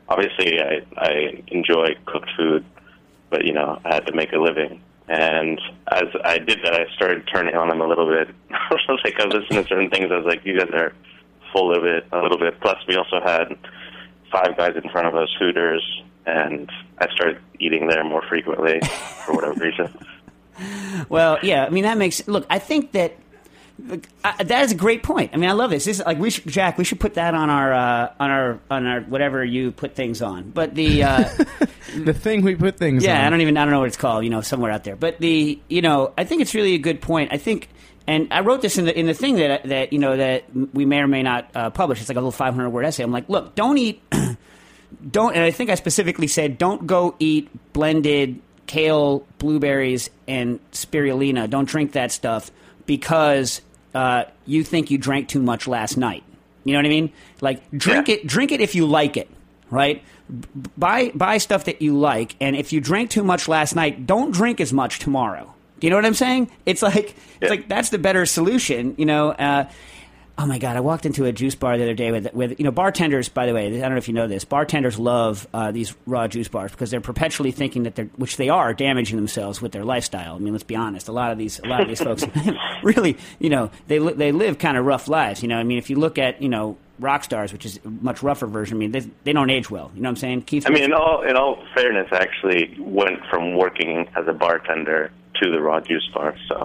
[0.08, 2.64] obviously I, I enjoy cooked food,
[3.28, 4.80] but you know I had to make a living.
[5.08, 5.60] And
[5.90, 8.34] as I did that, I started turning on them a little bit.
[9.04, 10.10] Like, I was listening to certain things.
[10.12, 10.92] I was like, you guys are
[11.52, 12.60] full of it a little bit.
[12.60, 13.56] Plus, we also had
[14.30, 18.80] five guys in front of us, Hooters, and I started eating there more frequently
[19.24, 19.92] for whatever reason.
[21.08, 22.46] Well, yeah, I mean that makes look.
[22.50, 23.16] I think that
[24.24, 25.30] uh, that is a great point.
[25.32, 25.84] I mean, I love this.
[25.84, 26.78] This is like we should, Jack.
[26.78, 30.22] We should put that on our uh, on our on our whatever you put things
[30.22, 30.50] on.
[30.50, 31.24] But the uh,
[31.96, 33.02] the thing we put things.
[33.02, 33.08] On.
[33.08, 33.26] Yeah, on.
[33.26, 34.24] I don't even I don't know what it's called.
[34.24, 34.96] You know, somewhere out there.
[34.96, 37.32] But the you know, I think it's really a good point.
[37.32, 37.68] I think.
[38.04, 40.84] And I wrote this in the in the thing that that you know that we
[40.84, 42.00] may or may not uh, publish.
[42.00, 43.04] It's like a little 500 word essay.
[43.04, 44.02] I'm like, look, don't eat,
[45.10, 45.36] don't.
[45.36, 51.48] And I think I specifically said, don't go eat blended kale, blueberries, and spirulina.
[51.48, 52.50] Don't drink that stuff
[52.86, 53.60] because
[53.94, 56.22] uh, you think you drank too much last night.
[56.64, 57.12] You know what I mean?
[57.40, 58.14] Like drink Yeah.
[58.16, 59.28] it, drink it if you like it,
[59.70, 60.02] right?
[60.28, 64.06] B- buy buy stuff that you like, and if you drank too much last night,
[64.06, 65.52] don't drink as much tomorrow.
[65.80, 66.50] Do you know what I'm saying?
[66.64, 67.12] It's like Yeah.
[67.40, 68.94] it's like that's the better solution.
[68.96, 69.30] You know.
[69.32, 69.64] Uh,
[70.38, 70.76] Oh my god!
[70.76, 73.28] I walked into a juice bar the other day with with you know bartenders.
[73.28, 74.44] By the way, I don't know if you know this.
[74.44, 78.48] Bartenders love uh, these raw juice bars because they're perpetually thinking that they're, which they
[78.48, 80.34] are, damaging themselves with their lifestyle.
[80.34, 81.08] I mean, let's be honest.
[81.08, 82.24] A lot of these, a lot of these folks,
[82.82, 85.42] really, you know, they they live kind of rough lives.
[85.42, 87.88] You know, I mean, if you look at you know rock stars, which is a
[87.88, 88.76] much rougher version.
[88.76, 89.90] I mean, they, they don't age well.
[89.94, 90.42] You know what I'm saying?
[90.42, 90.66] Keith.
[90.66, 95.12] I mean, in all in all fairness, I actually went from working as a bartender
[95.42, 96.34] to the raw juice bar.
[96.48, 96.56] So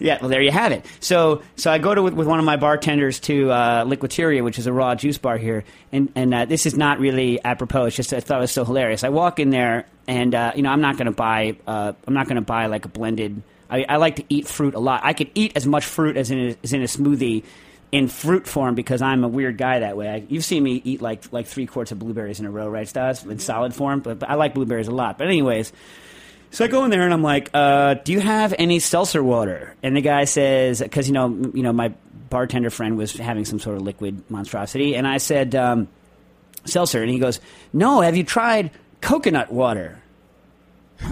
[0.00, 0.84] Yeah, well, there you have it.
[1.00, 4.58] So, so I go to with, with one of my bartenders to uh, Liquiteria, which
[4.58, 7.86] is a raw juice bar here, and and uh, this is not really apropos.
[7.86, 9.04] It's just I thought it was so hilarious.
[9.04, 11.56] I walk in there, and uh, you know, I'm not going to buy.
[11.66, 13.42] Uh, I'm not going to buy like a blended.
[13.70, 15.00] I, I like to eat fruit a lot.
[15.02, 17.44] I could eat as much fruit as in a, as in a smoothie.
[17.92, 20.08] In fruit form, because I'm a weird guy that way.
[20.08, 22.88] I, you've seen me eat like like three quarts of blueberries in a row, right,
[22.88, 23.22] Stas?
[23.22, 25.18] In solid form, but, but I like blueberries a lot.
[25.18, 25.72] But anyways,
[26.52, 29.74] so I go in there and I'm like, uh, "Do you have any seltzer water?"
[29.82, 31.92] And the guy says, "Because you know, you know, my
[32.30, 35.88] bartender friend was having some sort of liquid monstrosity," and I said, um,
[36.66, 37.40] "Seltzer," and he goes,
[37.72, 40.00] "No, have you tried coconut water?"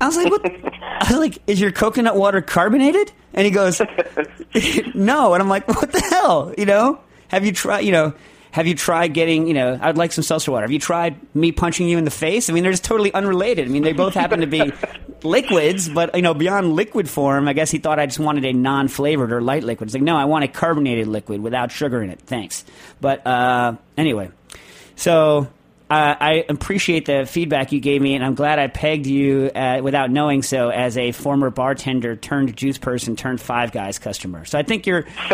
[0.00, 3.80] I was like, "What?" I was like, "Is your coconut water carbonated?" And he goes,
[4.94, 7.00] "No," and I'm like, "What the hell?" You know?
[7.28, 7.80] Have you tried?
[7.80, 8.14] You know?
[8.54, 10.62] Have you tried getting, you know, I'd like some seltzer water.
[10.62, 12.48] Have you tried me punching you in the face?
[12.48, 13.66] I mean, they're just totally unrelated.
[13.66, 14.72] I mean, they both happen to be
[15.24, 18.52] liquids, but, you know, beyond liquid form, I guess he thought I just wanted a
[18.52, 19.88] non flavored or light liquid.
[19.88, 22.20] It's like, no, I want a carbonated liquid without sugar in it.
[22.20, 22.64] Thanks.
[23.00, 24.30] But uh, anyway,
[24.94, 25.48] so
[25.90, 29.80] uh, I appreciate the feedback you gave me, and I'm glad I pegged you uh,
[29.82, 34.46] without knowing so as a former bartender turned juice person turned Five Guys customer.
[34.46, 35.04] So I think you're,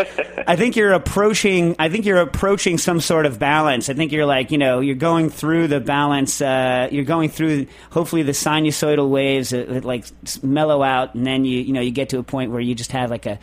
[0.47, 3.87] I think you're approaching, I think you're approaching some sort of balance.
[3.87, 6.41] I think you're like, you know, you're going through the balance.
[6.41, 10.05] Uh, you're going through hopefully the sinusoidal waves that, that like
[10.43, 12.91] mellow out, and then you, you know, you get to a point where you just
[12.91, 13.39] have like a,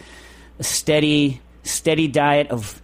[0.59, 2.83] a steady, steady diet of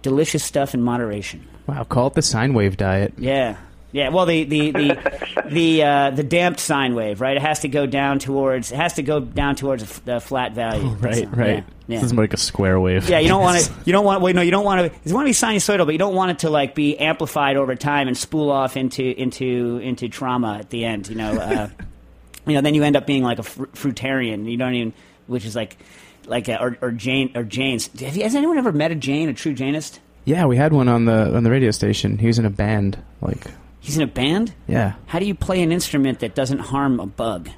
[0.00, 1.46] delicious stuff in moderation.
[1.66, 3.14] Wow, call it the sine wave diet.
[3.18, 3.56] Yeah.
[3.92, 7.34] Yeah, well, the the the the, uh, the damped sine wave, right?
[7.36, 8.70] It has to go down towards.
[8.70, 10.88] It has to go down towards a f- the flat value.
[10.88, 11.48] Right, So, right.
[11.48, 11.96] Yeah, yeah.
[12.00, 13.08] This is more like a square wave.
[13.08, 13.72] Yeah, you don't want to.
[13.86, 14.20] You don't want.
[14.20, 14.98] Wait, no, you don't want to.
[15.08, 17.74] You want to be sinusoidal, but you don't want it to like be amplified over
[17.74, 21.08] time and spool off into into into trauma at the end.
[21.08, 21.68] You know, uh,
[22.46, 22.60] you know.
[22.60, 24.50] Then you end up being like a fr- fruitarian.
[24.50, 24.92] You don't even,
[25.26, 25.78] which is like,
[26.26, 27.88] like a, or or Jain or Jain's.
[28.00, 30.00] Have you, has anyone ever met a Jane, a true Jainist?
[30.26, 32.18] Yeah, we had one on the on the radio station.
[32.18, 32.98] He was in a band.
[33.22, 33.46] Like,
[33.80, 34.52] He's in a band.
[34.66, 37.48] yeah, How do you play an instrument that doesn't harm a bug?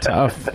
[0.00, 0.48] tough.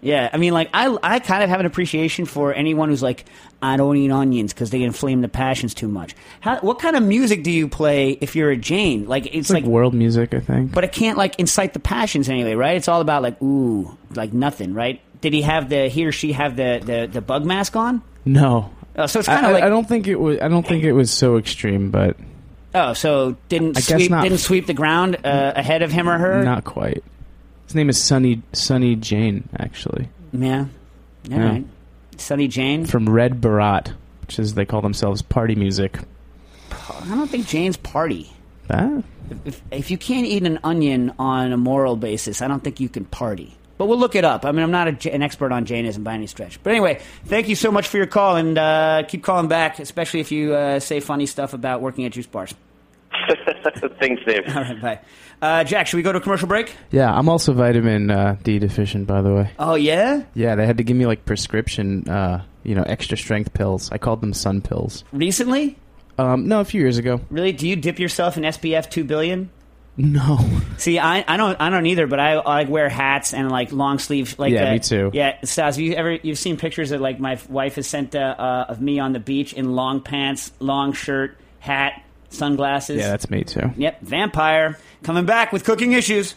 [0.00, 3.24] Yeah, I mean, like I, I kind of have an appreciation for anyone who's like,
[3.62, 6.14] I don't eat onions because they inflame the passions too much.
[6.40, 9.06] How, what kind of music do you play if you're a Jain?
[9.06, 10.72] Like it's It's like, like, world music, I think.
[10.72, 12.76] but it can't like incite the passions anyway, right?
[12.76, 15.00] It's all about like ooh, like nothing, right?
[15.22, 18.02] Did he have the he or she have the the, the bug mask on?
[18.26, 20.38] no, Oh, so it's kind of I- like I don't think it was.
[20.40, 22.16] I don't think it was so extreme, but
[22.74, 24.22] oh, so didn't I guess sweep not.
[24.22, 26.44] didn't sweep the ground uh, ahead of him or her?
[26.44, 27.02] not quite.
[27.66, 30.68] His name is Sunny Sunny Jain, actually, Yeah, all
[31.38, 31.48] Yeah.
[31.48, 31.64] right.
[32.18, 32.86] Sunny Jain.
[32.86, 35.98] from Red Baraat, which is they call themselves party music.
[36.70, 38.30] I don't think Jain's party.
[38.70, 39.02] Ah,
[39.44, 42.88] if, if you can't eat an onion on a moral basis, I don't think you
[42.88, 43.56] can party.
[43.76, 44.44] But we'll look it up.
[44.44, 46.62] I mean, I'm not a, J- an expert on Jainism by any stretch.
[46.62, 50.20] But anyway, thank you so much for your call, and uh, keep calling back, especially
[50.20, 52.54] if you uh, say funny stuff about working at juice bars.
[54.00, 54.44] Thanks, Dave.
[54.48, 55.00] All right, bye.
[55.40, 56.74] Uh, Jack, should we go to a commercial break?
[56.90, 57.12] yeah.
[57.12, 59.50] I'm also vitamin uh, D deficient, by the way.
[59.58, 60.22] Oh, yeah?
[60.34, 63.90] Yeah, they had to give me like prescription, uh, you know, extra strength pills.
[63.92, 65.04] I called them sun pills.
[65.12, 65.76] Recently?
[66.18, 67.20] Um, no, a few years ago.
[67.30, 67.52] Really?
[67.52, 69.50] Do you dip yourself in SPF 2 billion?
[69.96, 70.44] No.
[70.76, 73.70] See, I, I don't I don't either, but I, I like wear hats and like
[73.70, 75.10] long sleeve like Yeah, uh, me too.
[75.12, 78.66] Yeah, Stas, you ever you've seen pictures that like my wife has sent uh, uh,
[78.68, 82.98] of me on the beach in long pants, long shirt, hat, sunglasses.
[82.98, 83.72] Yeah, that's me too.
[83.76, 86.34] Yep, vampire coming back with cooking issues.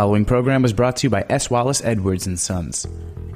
[0.00, 1.50] Following program was brought to you by S.
[1.50, 2.86] Wallace Edwards and Sons.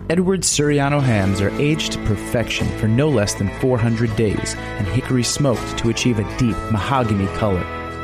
[0.08, 5.24] Edwards Surryano hams are aged to perfection for no less than 400 days and hickory
[5.24, 7.62] smoked to achieve a deep mahogany color.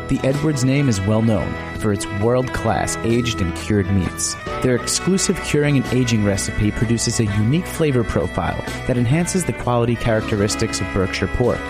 [0.09, 4.35] The Edwards name is well known for its world class aged and cured meats.
[4.63, 9.97] Their exclusive curing and aging recipe produces a unique flavor profile that enhances the quality
[9.97, 11.61] characteristics of Berkshire pork.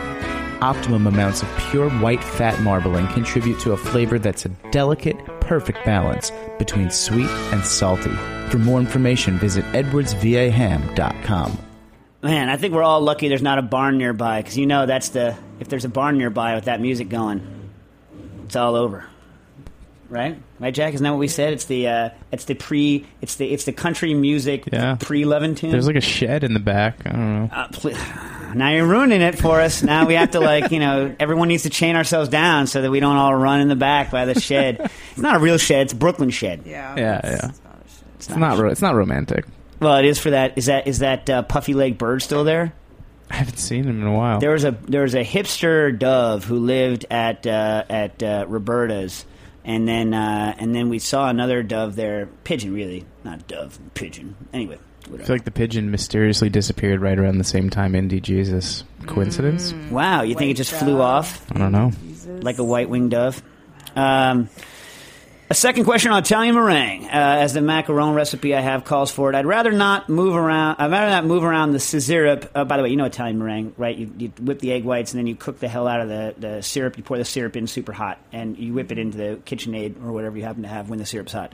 [0.60, 5.16] Optimum amounts of pure white fat marbling contribute to a flavor that's a delicate,
[5.50, 8.14] perfect balance between sweet and salty.
[8.50, 11.58] For more information, visit edwardsvaham.com.
[12.22, 15.08] Man, I think we're all lucky there's not a barn nearby because you know that's
[15.08, 17.42] the if there's a barn nearby with that music going,
[18.44, 19.04] it's all over.
[20.08, 20.94] Right, right, Jack?
[20.94, 21.52] Isn't that what we said?
[21.52, 24.98] It's the uh, it's the pre it's the it's the country music Yeah.
[25.00, 25.72] pre Levington.
[25.72, 27.00] There's like a shed in the back.
[27.06, 27.48] I don't know.
[27.52, 27.90] Uh, pl-
[28.54, 29.82] now you're ruining it for us.
[29.82, 32.90] Now we have to like you know everyone needs to chain ourselves down so that
[32.90, 34.90] we don't all run in the back by the shed.
[35.10, 36.62] it's not a real shed; it's a Brooklyn shed.
[36.66, 36.94] Yeah.
[36.96, 37.48] Yeah, it's- yeah.
[37.50, 38.04] it's not a shit.
[38.16, 38.58] It's not.
[38.58, 39.44] Ro- it's not romantic.
[39.80, 40.58] Well, it is for that.
[40.58, 42.72] Is that is that uh, puffy leg bird still there?
[43.30, 44.40] I haven't seen him in a while.
[44.40, 49.24] There was a there was a hipster dove who lived at uh, at uh, Roberta's,
[49.64, 54.34] and then uh, and then we saw another dove there, pigeon really, not dove, pigeon.
[54.52, 54.78] Anyway,
[55.14, 58.84] I feel like the pigeon mysteriously disappeared right around the same time Indy Jesus.
[59.06, 59.72] Coincidence?
[59.90, 61.90] wow, you think it White just flew off I don't know.
[62.02, 62.44] Jesus.
[62.44, 63.42] like a white winged dove?
[63.96, 64.48] Um,
[65.48, 69.30] a second question on Italian meringue, uh, as the macaron recipe I have calls for
[69.30, 69.34] it.
[69.34, 70.76] I'd rather not move around.
[70.78, 72.48] I'd rather not move around the syrup.
[72.54, 73.96] Uh, by the way, you know Italian meringue, right?
[73.96, 76.34] You, you whip the egg whites and then you cook the hell out of the,
[76.38, 76.96] the syrup.
[76.96, 80.12] You pour the syrup in super hot and you whip it into the KitchenAid or
[80.12, 81.52] whatever you happen to have when the syrup's hot.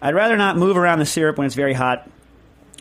[0.00, 2.08] I'd rather not move around the syrup when it's very hot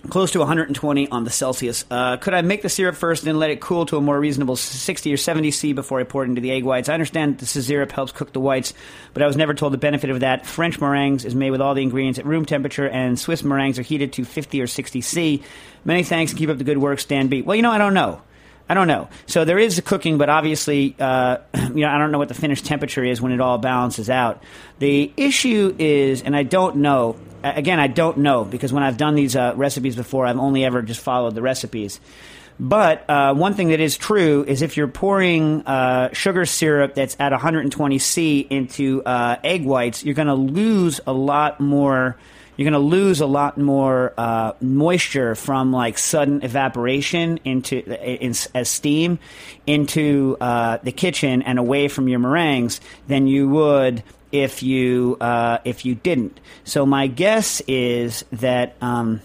[0.08, 1.86] close to 120 on the Celsius.
[1.90, 4.20] Uh, could I make the syrup first and then let it cool to a more
[4.20, 6.90] reasonable 60 or 70 C before I pour it into the egg whites?
[6.90, 8.74] I understand the syrup helps cook the whites,
[9.14, 10.46] but I was never told the benefit of that.
[10.46, 13.84] French meringues is made with all the ingredients at room temperature, and Swiss meringues are
[13.84, 15.44] heated to 50 or 60 C.
[15.84, 17.42] Many thanks and keep up the good work, Stan B.
[17.42, 18.22] Well, you know, I don't know.
[18.68, 19.10] I don't know.
[19.28, 22.66] So there is cooking, but obviously, uh, you know, I don't know what the finished
[22.66, 24.42] temperature is when it all balances out.
[24.80, 27.16] The issue is, and I don't know.
[27.46, 30.82] Again, I don't know because when I've done these uh, recipes before, I've only ever
[30.82, 32.00] just followed the recipes.
[32.60, 37.18] But uh, one thing that is true is if you're pouring uh, sugar syrup that's
[37.20, 42.18] at 120 C into uh, egg whites, you're going to lose a lot more
[42.58, 48.34] you're going to lose a lot more uh, moisture from like sudden evaporation into in,
[48.54, 49.20] as steam
[49.68, 54.04] into uh, the kitchen and away from your meringues than you would
[54.44, 56.40] if you uh, if you didn't.
[56.64, 58.76] So my guess is that.
[58.82, 59.22] Um,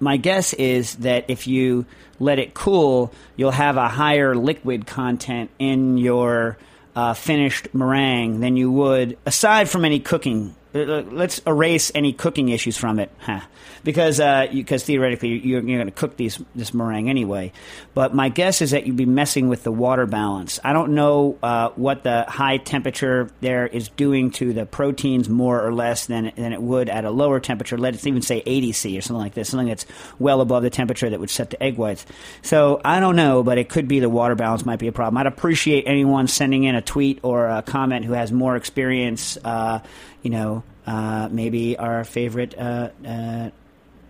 [0.00, 1.86] my guess is that if you
[2.18, 6.58] let it cool, you'll have a higher liquid content in your
[6.94, 10.54] uh, finished meringue than you would, aside from any cooking.
[10.74, 13.40] Uh, Let's erase any cooking issues from it, huh.
[13.84, 17.52] because uh, because theoretically you're, you're going to cook these this meringue anyway.
[17.94, 20.58] But my guess is that you'd be messing with the water balance.
[20.64, 25.64] I don't know uh, what the high temperature there is doing to the proteins more
[25.64, 27.78] or less than than it would at a lower temperature.
[27.78, 29.86] Let's even say 80 C or something like this, something that's
[30.18, 32.04] well above the temperature that would set the egg whites.
[32.42, 35.18] So I don't know, but it could be the water balance might be a problem.
[35.18, 39.38] I'd appreciate anyone sending in a tweet or a comment who has more experience.
[39.44, 39.78] Uh,
[40.24, 42.58] you know, uh, maybe our favorite.
[42.58, 43.50] Uh, uh,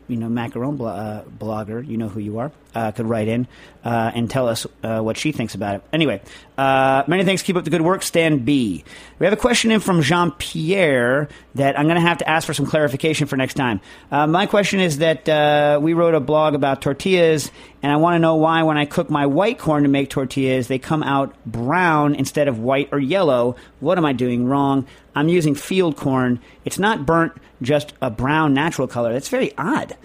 [0.09, 3.47] you know, macaron blo- uh, blogger, you know who you are, uh, could write in
[3.85, 5.85] uh, and tell us uh, what she thinks about it.
[5.93, 6.21] Anyway,
[6.57, 7.43] uh, many thanks.
[7.43, 8.03] Keep up the good work.
[8.03, 8.85] Stan B.
[9.19, 12.47] We have a question in from Jean Pierre that I'm going to have to ask
[12.47, 13.81] for some clarification for next time.
[14.11, 17.51] Uh, my question is that uh, we wrote a blog about tortillas,
[17.83, 20.69] and I want to know why when I cook my white corn to make tortillas,
[20.69, 23.57] they come out brown instead of white or yellow.
[23.81, 24.87] What am I doing wrong?
[25.15, 26.41] I'm using field corn.
[26.65, 29.13] It's not burnt, just a brown natural color.
[29.13, 29.97] That's very odd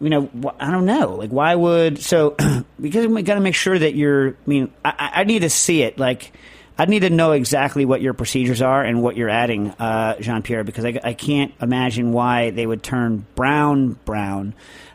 [0.00, 1.14] you know, I don't know.
[1.14, 2.30] Like, why would so?
[2.80, 4.30] because we got to make sure that you're.
[4.30, 5.98] I mean, I, I need to see it.
[5.98, 6.32] Like,
[6.78, 10.42] I need to know exactly what your procedures are and what you're adding, uh, Jean
[10.42, 14.54] Pierre, because I, I can't imagine why they would turn brown brown.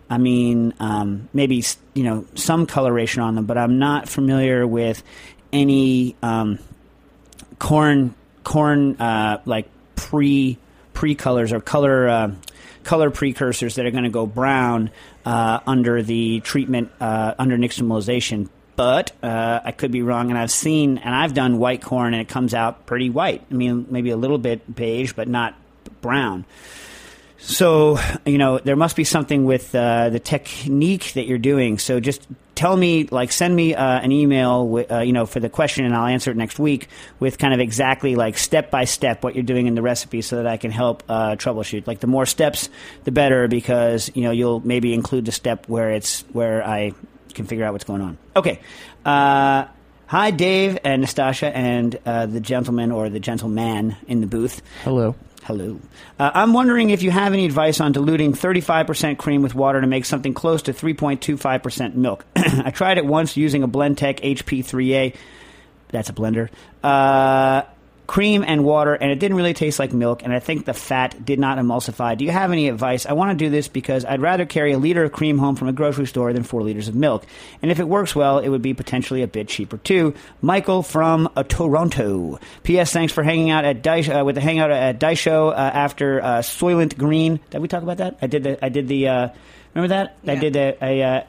[0.09, 1.63] I mean, um, maybe
[1.93, 5.03] you know some coloration on them, but I'm not familiar with
[5.51, 6.59] any um,
[7.59, 10.57] corn corn uh, like pre
[10.93, 12.31] pre colors or color uh,
[12.83, 14.91] color precursors that are going to go brown
[15.25, 18.49] uh, under the treatment uh, under nixtamalization.
[18.75, 22.21] But uh, I could be wrong, and I've seen and I've done white corn, and
[22.21, 23.43] it comes out pretty white.
[23.51, 25.55] I mean, maybe a little bit beige, but not
[26.01, 26.45] brown.
[27.45, 31.77] So, you know, there must be something with uh, the technique that you're doing.
[31.77, 32.25] So just
[32.55, 35.93] tell me, like, send me uh, an email, uh, you know, for the question, and
[35.93, 36.87] I'll answer it next week
[37.19, 40.37] with kind of exactly, like, step by step what you're doing in the recipe so
[40.37, 41.85] that I can help uh, troubleshoot.
[41.85, 42.69] Like, the more steps,
[43.03, 46.93] the better because, you know, you'll maybe include the step where it's, where I
[47.33, 48.17] can figure out what's going on.
[48.37, 48.61] Okay.
[49.03, 49.65] Uh,
[50.07, 54.61] hi, Dave and Nastassia and uh, the gentleman or the gentleman in the booth.
[54.85, 55.15] Hello.
[55.43, 55.77] Hello.
[56.17, 59.87] Uh, I'm wondering if you have any advice on diluting 35% cream with water to
[59.87, 62.25] make something close to 3.25% milk.
[62.35, 65.15] I tried it once using a Blendtec HP3A.
[65.89, 66.49] That's a blender.
[66.81, 67.63] Uh,
[68.13, 71.25] cream and water, and it didn't really taste like milk, and I think the fat
[71.25, 72.15] did not emulsify.
[72.15, 73.07] Do you have any advice?
[73.07, 75.67] I want to do this because I'd rather carry a liter of cream home from
[75.67, 77.25] a grocery store than four liters of milk.
[77.63, 80.13] And if it works well, it would be potentially a bit cheaper too.
[80.43, 82.39] Michael from uh, Toronto.
[82.61, 82.93] P.S.
[82.93, 86.21] Thanks for hanging out at Dice, uh, with the hangout at Dice Show uh, after
[86.21, 87.39] uh, Soylent Green.
[87.49, 88.19] Did we talk about that?
[88.21, 88.63] I did the.
[88.63, 89.07] I did the.
[89.07, 89.29] Uh,
[89.73, 90.17] remember that?
[90.27, 90.77] I did the.
[90.79, 91.23] uh,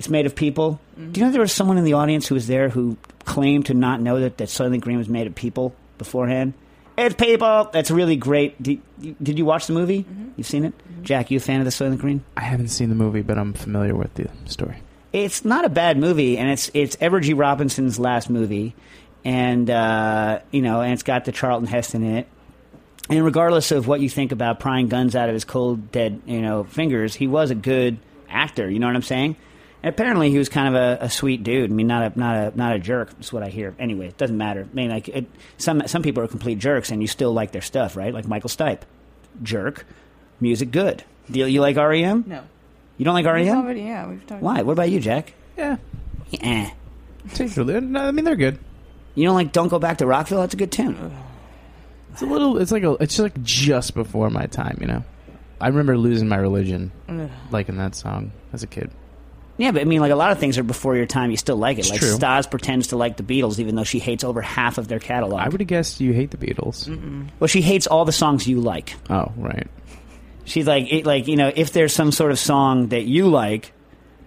[0.00, 0.80] it's made of people.
[0.96, 3.74] Do you know there was someone in the audience who was there who claimed to
[3.74, 6.54] not know that that Soylent Green was made of people beforehand?
[6.96, 7.70] It's people.
[7.72, 8.62] That's really great.
[8.62, 8.80] Did,
[9.22, 10.06] did you watch the movie?
[10.36, 11.30] You've seen it, Jack.
[11.30, 12.24] You a fan of the Soylent Green?
[12.36, 14.76] I haven't seen the movie, but I'm familiar with the story.
[15.12, 17.34] It's not a bad movie, and it's it's Edward G.
[17.34, 18.74] Robinson's last movie,
[19.24, 22.28] and uh, you know, and it's got the Charlton Heston in it.
[23.10, 26.40] And regardless of what you think about prying guns out of his cold, dead, you
[26.40, 27.98] know, fingers, he was a good
[28.30, 28.70] actor.
[28.70, 29.36] You know what I'm saying?
[29.84, 31.70] And apparently, he was kind of a, a sweet dude.
[31.70, 33.10] I mean, not a not a not a jerk.
[33.20, 33.74] Is what I hear.
[33.78, 34.66] Anyway, it doesn't matter.
[34.72, 35.26] I mean, like it,
[35.58, 38.14] some some people are complete jerks, and you still like their stuff, right?
[38.14, 38.80] Like Michael Stipe,
[39.42, 39.84] jerk,
[40.40, 41.04] music good.
[41.30, 42.24] Do you, you like REM?
[42.26, 42.44] No.
[42.96, 43.46] You don't like REM?
[43.46, 44.40] already, yeah, we've talked.
[44.40, 44.62] Why?
[44.62, 45.34] What about you, Jack?
[45.58, 45.76] Yeah,
[46.40, 46.70] Eh.
[47.38, 48.58] No, I mean they're good.
[49.14, 50.40] You don't like "Don't Go Back to Rockville"?
[50.40, 51.14] That's a good tune.
[52.14, 52.56] It's a little.
[52.56, 52.92] It's like a.
[53.00, 54.78] It's just like just before my time.
[54.80, 55.04] You know,
[55.60, 57.28] I remember losing my religion, Ugh.
[57.50, 58.90] liking that song as a kid.
[59.56, 61.30] Yeah, but I mean, like a lot of things are before your time.
[61.30, 61.82] You still like it.
[61.82, 62.10] It's like true.
[62.10, 65.40] Stas pretends to like the Beatles, even though she hates over half of their catalog.
[65.40, 66.88] I would have guessed you hate the Beatles.
[67.38, 68.94] well, she hates all the songs you like.
[69.08, 69.68] Oh, right.
[70.44, 73.72] She's like, it, like you know, if there's some sort of song that you like,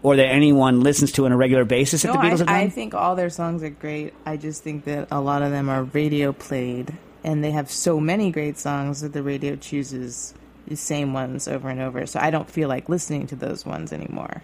[0.01, 2.55] or that anyone listens to on a regular basis, that No, the Beatles have done.
[2.55, 4.13] I think all their songs are great.
[4.25, 7.99] I just think that a lot of them are radio played, and they have so
[7.99, 10.33] many great songs that the radio chooses
[10.67, 12.05] the same ones over and over.
[12.05, 14.41] So I don't feel like listening to those ones anymore.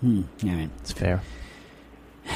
[0.00, 0.22] Hmm.
[0.44, 0.70] All right.
[0.80, 1.22] It's fair.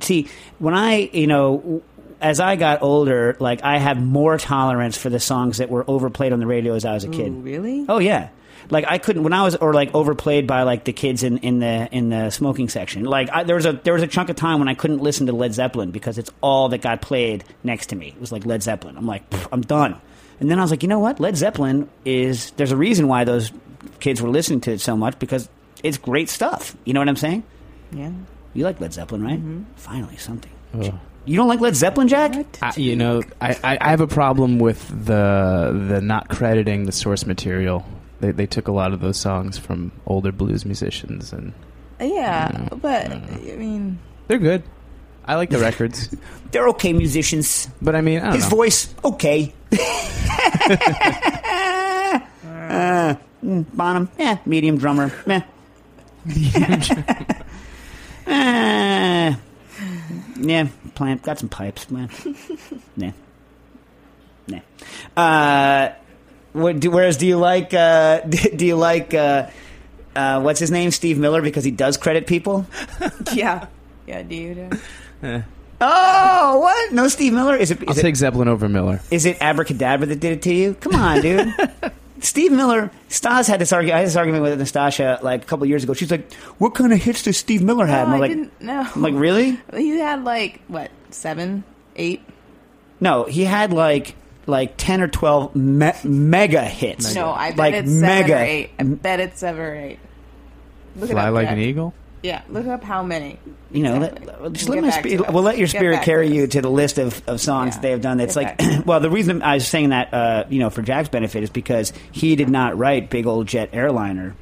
[0.00, 1.82] see when i you know
[2.20, 6.32] as I got older, like I had more tolerance for the songs that were overplayed
[6.32, 7.32] on the radio as I was a kid.
[7.32, 7.86] Ooh, really?
[7.88, 8.28] Oh yeah.
[8.68, 11.60] Like I couldn't when I was or like overplayed by like the kids in, in
[11.60, 13.04] the in the smoking section.
[13.04, 15.26] Like I, there was a there was a chunk of time when I couldn't listen
[15.26, 18.08] to Led Zeppelin because it's all that got played next to me.
[18.08, 18.96] It was like Led Zeppelin.
[18.96, 20.00] I'm like I'm done.
[20.40, 21.20] And then I was like, you know what?
[21.20, 23.50] Led Zeppelin is there's a reason why those
[23.98, 25.48] kids were listening to it so much because
[25.82, 26.76] it's great stuff.
[26.84, 27.42] You know what I'm saying?
[27.92, 28.10] Yeah.
[28.54, 29.40] You like Led Zeppelin, right?
[29.76, 30.50] Finally, something.
[30.74, 30.92] Ugh.
[31.24, 32.34] You don't like Led Zeppelin, Jack?
[32.62, 36.92] I, you know, I, I, I have a problem with the the not crediting the
[36.92, 37.84] source material.
[38.20, 41.52] They they took a lot of those songs from older blues musicians, and
[42.00, 43.52] Yeah, Yeah, but yeah.
[43.52, 44.62] I mean, they're good.
[45.26, 46.08] I like the records,
[46.50, 47.68] They're okay musicians.
[47.80, 48.56] but I mean, I don't His know.
[48.56, 49.52] voice, okay.
[52.44, 53.14] uh,
[53.44, 55.42] mm, Bonham, eh, medium drummer, meh.
[58.26, 59.34] Eh,
[60.36, 62.10] yeah, plant got some pipes, man.
[62.96, 63.12] Nah,
[64.46, 64.60] nah.
[65.16, 65.94] Uh,
[66.52, 67.72] what do, whereas do you like?
[67.72, 68.20] Uh,
[68.56, 69.14] do you like?
[69.14, 69.48] Uh,
[70.14, 70.90] uh, what's his name?
[70.90, 72.66] Steve Miller because he does credit people.
[73.32, 73.66] yeah,
[74.06, 74.22] yeah.
[74.22, 74.54] Do you?
[74.54, 74.78] Do?
[75.22, 75.42] Eh.
[75.80, 76.92] Oh, what?
[76.92, 77.56] No, Steve Miller.
[77.56, 77.78] Is it?
[77.86, 79.00] I'll Is it take Zeppelin over Miller.
[79.10, 80.74] Is it Abracadabra that did it to you?
[80.74, 81.54] Come on, dude.
[82.20, 83.94] Steve Miller, Stas had this argument.
[83.96, 85.94] I had this argument with Nastassia like a couple years ago.
[85.94, 88.60] She's like, "What kind of hits does Steve Miller have?" No, I'm I like, didn't
[88.62, 88.86] know.
[88.94, 89.58] I'm like, really?
[89.74, 91.64] He had like what seven,
[91.96, 92.22] eight?
[93.00, 94.16] No, he had like
[94.46, 97.14] like ten or twelve me- mega hits.
[97.14, 98.34] No, I bet like it's seven mega.
[98.34, 98.70] or eight.
[98.78, 99.98] I bet it's seven or eight.
[100.96, 101.52] Look it Fly up, like Jack.
[101.52, 101.94] an eagle.
[102.22, 103.38] Yeah, look up how many.
[103.70, 104.26] You know, Exactly.
[104.26, 107.26] let, just let my spirit, we'll let your spirit carry you to the list of,
[107.26, 107.80] of songs Yeah.
[107.80, 108.18] they have done.
[108.18, 111.42] That's like, well, the reason I was saying that, uh, you know, for Jack's benefit
[111.42, 114.34] is because he did not write Big Old Jet Airliner,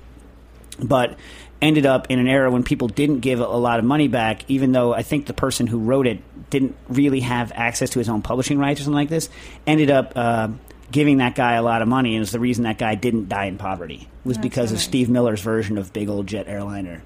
[0.82, 1.16] but
[1.60, 4.72] ended up in an era when people didn't give a, lot of money back, even
[4.72, 6.20] though I think the person who wrote it
[6.50, 9.28] didn't really have access to his own publishing rights or something like this,
[9.66, 10.48] ended up uh,
[10.90, 13.46] giving that guy a lot of money, and it's the reason that guy didn't die
[13.46, 14.80] in poverty was That's because of.
[14.80, 17.02] Steve Miller's version of Big Old Jet Airliner.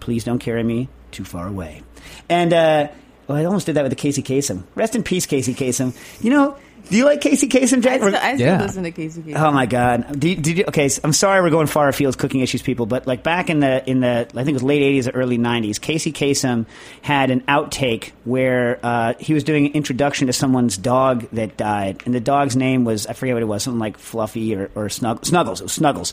[0.00, 1.82] Please don't carry me too far away.
[2.28, 2.88] And uh,
[3.26, 4.64] well, I almost did that with the Casey Kasem.
[4.74, 5.94] Rest in peace, Casey Kasem.
[6.22, 6.56] You know,
[6.90, 8.00] do you like Casey Kasem, I Jack?
[8.00, 8.62] still, I still Yeah.
[8.62, 9.36] listen to Casey Kasem.
[9.40, 10.18] Oh my God!
[10.20, 12.86] Did, did you, okay, so I'm sorry we're going far afield cooking issues, people.
[12.86, 15.38] But like back in the in the I think it was late '80s or early
[15.38, 16.66] '90s, Casey Kasem
[17.02, 22.02] had an outtake where uh, he was doing an introduction to someone's dog that died,
[22.06, 24.88] and the dog's name was I forget what it was, something like Fluffy or, or
[24.88, 25.60] Snug, Snuggles.
[25.60, 26.12] It was Snuggles,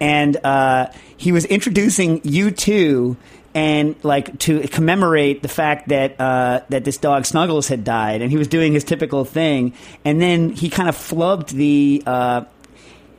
[0.00, 0.86] and uh,
[1.16, 3.16] he was introducing U2
[3.54, 8.30] and like to commemorate the fact that uh, that this dog Snuggles had died, and
[8.30, 9.74] he was doing his typical thing,
[10.04, 12.44] and then he kind of flubbed the uh,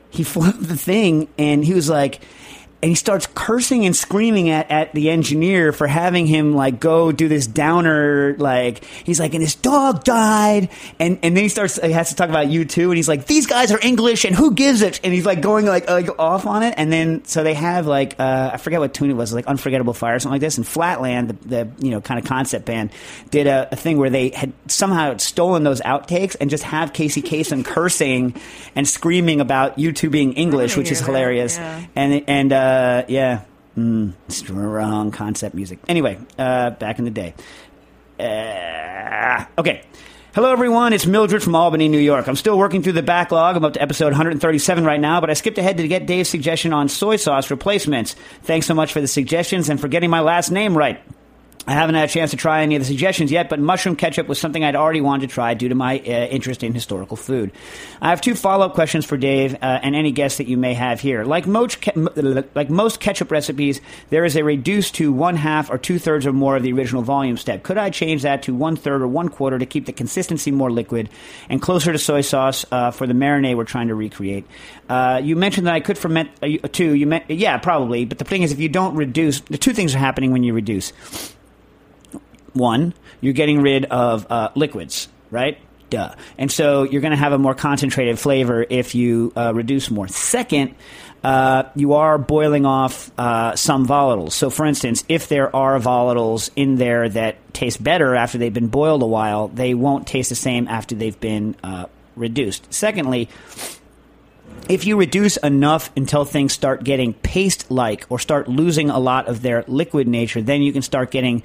[0.10, 2.22] he flubbed the thing, and he was like.
[2.84, 7.14] And he starts cursing and screaming at, at the engineer for having him like go
[7.14, 10.68] do this downer like he's like and his dog died.
[11.00, 13.26] And and then he starts he has to talk about you too and he's like
[13.26, 15.00] these guys are English and who gives it?
[15.02, 16.74] And he's like going like like off on it.
[16.76, 19.94] And then so they have like uh, I forget what tune it was like Unforgettable
[19.94, 20.58] Fire or something like this.
[20.58, 22.92] And Flatland the, the you know kind of concept band
[23.32, 27.22] did a, a thing where they had somehow stolen those outtakes and just have Casey
[27.22, 28.36] Kasem cursing
[28.76, 31.56] and screaming about U2 being English which is that, hilarious.
[31.58, 31.86] Yeah.
[31.96, 32.73] and and uh,
[33.08, 33.42] yeah
[33.78, 37.34] mm, strong concept music anyway uh, back in the day
[38.20, 39.84] uh, okay.
[40.34, 40.94] Hello, everyone.
[40.94, 42.28] It's Mildred from Albany, New York.
[42.28, 43.56] I'm still working through the backlog.
[43.56, 46.74] I'm up to episode 137 right now, but I skipped ahead to get Dave's suggestion
[46.74, 48.16] on soy sauce replacements.
[48.42, 51.04] Thanks so much for the suggestions and for getting my last name right.
[51.66, 54.28] I haven't had a chance to try any of the suggestions yet, but mushroom ketchup
[54.28, 57.52] was something I'd already wanted to try due to my uh, interest in historical food.
[58.02, 61.00] I have two follow-up questions for Dave uh, and any guests that you may have
[61.00, 61.24] here.
[61.24, 61.96] Like most, ke-
[62.54, 66.34] like most ketchup recipes, there is a reduced to one half or two thirds or
[66.34, 67.64] more of the original volume step.
[67.64, 70.70] Could I change that to one third or one quarter to keep the consistency more
[70.70, 71.10] liquid
[71.48, 74.46] and closer to soy sauce uh, for the marinade we're trying to recreate?
[74.90, 76.94] Uh, you mentioned that I could ferment uh, two.
[76.94, 78.04] You meant yeah, probably.
[78.04, 80.54] But the thing is, if you don't reduce, the two things are happening when you
[80.54, 80.92] reduce
[82.54, 85.58] one, you're getting rid of uh, liquids, right?
[85.90, 86.16] Duh.
[86.38, 90.08] And so you're going to have a more concentrated flavor if you uh, reduce more.
[90.08, 90.74] Second,
[91.24, 94.32] uh, you are boiling off uh, some volatiles.
[94.32, 98.68] So, for instance, if there are volatiles in there that taste better after they've been
[98.68, 101.86] boiled a while, they won't taste the same after they've been uh,
[102.16, 102.74] reduced.
[102.74, 103.30] Secondly,
[104.70, 109.28] if you reduce enough until things start getting paste like or start losing a lot
[109.28, 111.44] of their liquid nature, then you can start getting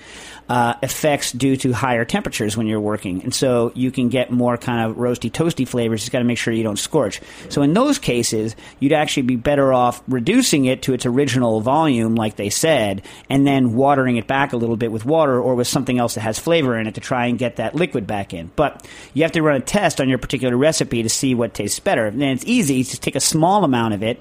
[0.48, 3.22] uh, effects due to higher temperatures when you're working.
[3.22, 6.00] And so you can get more kind of roasty, toasty flavors.
[6.00, 7.20] You just got to make sure you don't scorch.
[7.50, 12.14] So in those cases, you'd actually be better off reducing it to its original volume,
[12.14, 15.66] like they said, and then watering it back a little bit with water or with
[15.66, 18.50] something else that has flavor in it to try and get that liquid back in.
[18.56, 21.80] But you have to run a test on your particular recipe to see what tastes
[21.80, 22.06] better.
[22.06, 22.82] And it's easy.
[22.84, 24.20] Just take a small amount of it.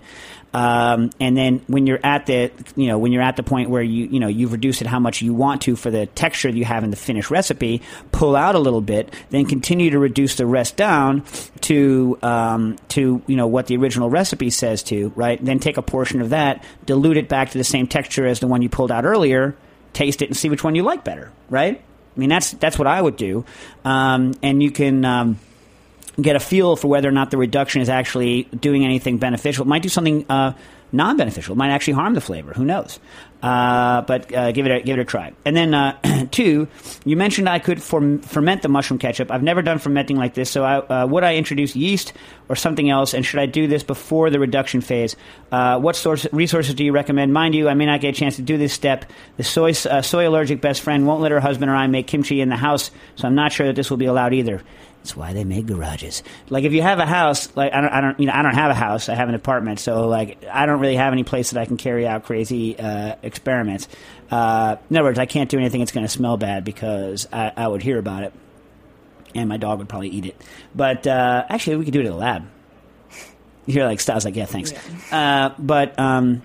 [0.53, 3.81] Um, and then when you're at the you know when you're at the point where
[3.81, 6.65] you you know you've reduced it how much you want to for the texture you
[6.65, 7.81] have in the finished recipe,
[8.11, 11.23] pull out a little bit, then continue to reduce the rest down
[11.61, 15.43] to um, to you know what the original recipe says to right.
[15.43, 18.47] Then take a portion of that, dilute it back to the same texture as the
[18.47, 19.55] one you pulled out earlier,
[19.93, 21.31] taste it, and see which one you like better.
[21.49, 21.81] Right.
[22.15, 23.45] I mean that's that's what I would do,
[23.83, 25.05] um, and you can.
[26.19, 29.65] Get a feel for whether or not the reduction is actually doing anything beneficial.
[29.65, 30.53] It might do something uh,
[30.91, 31.53] non-beneficial.
[31.53, 32.53] It might actually harm the flavor.
[32.53, 32.99] Who knows?
[33.43, 35.33] Uh, but uh, give it a, give it a try.
[35.45, 36.67] And then uh, two,
[37.05, 39.29] you mentioned I could form, ferment the mushroom ketchup.
[39.29, 42.13] I've never done fermenting like this, so I, uh, would I introduce yeast
[42.49, 43.13] or something else?
[43.13, 45.15] And should I do this before the reduction phase?
[45.51, 47.31] Uh, what source, resources do you recommend?
[47.31, 49.05] Mind you, I may not get a chance to do this step.
[49.37, 52.49] The soy soy allergic best friend won't let her husband or I make kimchi in
[52.49, 54.63] the house, so I'm not sure that this will be allowed either.
[55.07, 56.21] That's why they make garages.
[56.49, 58.55] Like if you have a house, like I don't, I don't, you know, I don't
[58.55, 59.07] have a house.
[59.07, 61.77] I have an apartment, so like I don't really have any place that I can
[61.77, 63.87] carry out crazy uh, experiments.
[64.29, 67.53] Uh, in other words, I can't do anything that's going to smell bad because I,
[67.55, 68.33] I, would hear about it,
[69.33, 70.41] and my dog would probably eat it.
[70.75, 72.45] But uh, actually, we could do it in the lab.
[73.65, 74.73] You're like, Styles, like, yeah, thanks.
[74.73, 75.53] Yeah.
[75.53, 76.41] Uh, but um,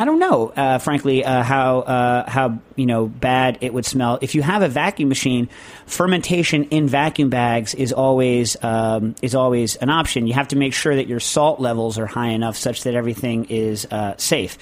[0.00, 4.20] I don't know, uh, frankly, uh, how uh, how you know bad it would smell.
[4.22, 5.48] If you have a vacuum machine,
[5.86, 10.28] fermentation in vacuum bags is always um, is always an option.
[10.28, 13.46] You have to make sure that your salt levels are high enough such that everything
[13.46, 14.56] is uh, safe.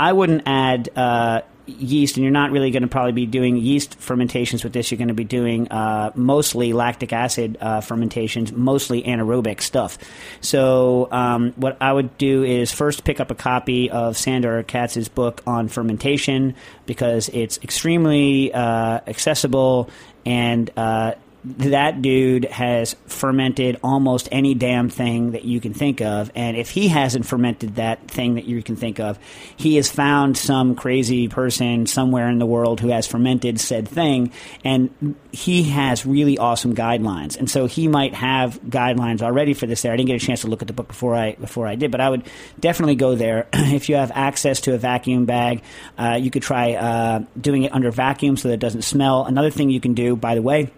[0.00, 3.96] I wouldn't add uh, yeast, and you're not really going to probably be doing yeast
[3.96, 4.90] fermentations with this.
[4.90, 9.98] You're going to be doing uh, mostly lactic acid uh, fermentations, mostly anaerobic stuff.
[10.40, 15.08] So, um, what I would do is first pick up a copy of Sandor Katz's
[15.08, 16.54] book on fermentation
[16.86, 19.90] because it's extremely uh, accessible
[20.24, 21.14] and uh,
[21.58, 26.30] that dude has fermented almost any damn thing that you can think of.
[26.34, 29.18] And if he hasn't fermented that thing that you can think of,
[29.56, 34.32] he has found some crazy person somewhere in the world who has fermented said thing.
[34.64, 37.36] And he has really awesome guidelines.
[37.36, 39.92] And so he might have guidelines already for this there.
[39.92, 41.90] I didn't get a chance to look at the book before I, before I did,
[41.90, 42.24] but I would
[42.60, 43.48] definitely go there.
[43.52, 45.62] if you have access to a vacuum bag,
[45.96, 49.24] uh, you could try uh, doing it under vacuum so that it doesn't smell.
[49.24, 50.70] Another thing you can do, by the way,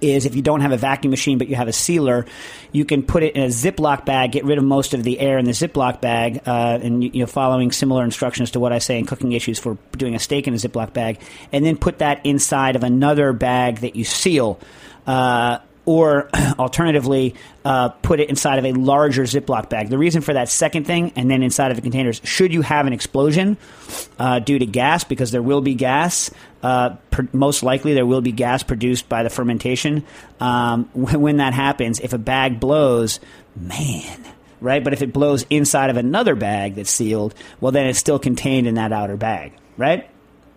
[0.00, 2.26] is if you don't have a vacuum machine but you have a sealer,
[2.72, 5.38] you can put it in a Ziploc bag, get rid of most of the air
[5.38, 8.98] in the Ziploc bag, uh, and you know following similar instructions to what I say
[8.98, 11.20] in cooking issues for doing a steak in a Ziploc bag,
[11.52, 14.58] and then put that inside of another bag that you seal.
[15.06, 16.28] Uh, or
[16.58, 19.88] alternatively, uh, put it inside of a larger Ziploc bag.
[19.88, 22.86] The reason for that second thing, and then inside of the containers, should you have
[22.86, 23.56] an explosion
[24.18, 26.30] uh, due to gas, because there will be gas,
[26.62, 26.96] uh,
[27.32, 30.04] most likely there will be gas produced by the fermentation.
[30.40, 33.20] Um, when, when that happens, if a bag blows,
[33.54, 34.24] man,
[34.60, 34.82] right?
[34.82, 38.66] But if it blows inside of another bag that's sealed, well, then it's still contained
[38.66, 40.08] in that outer bag, right?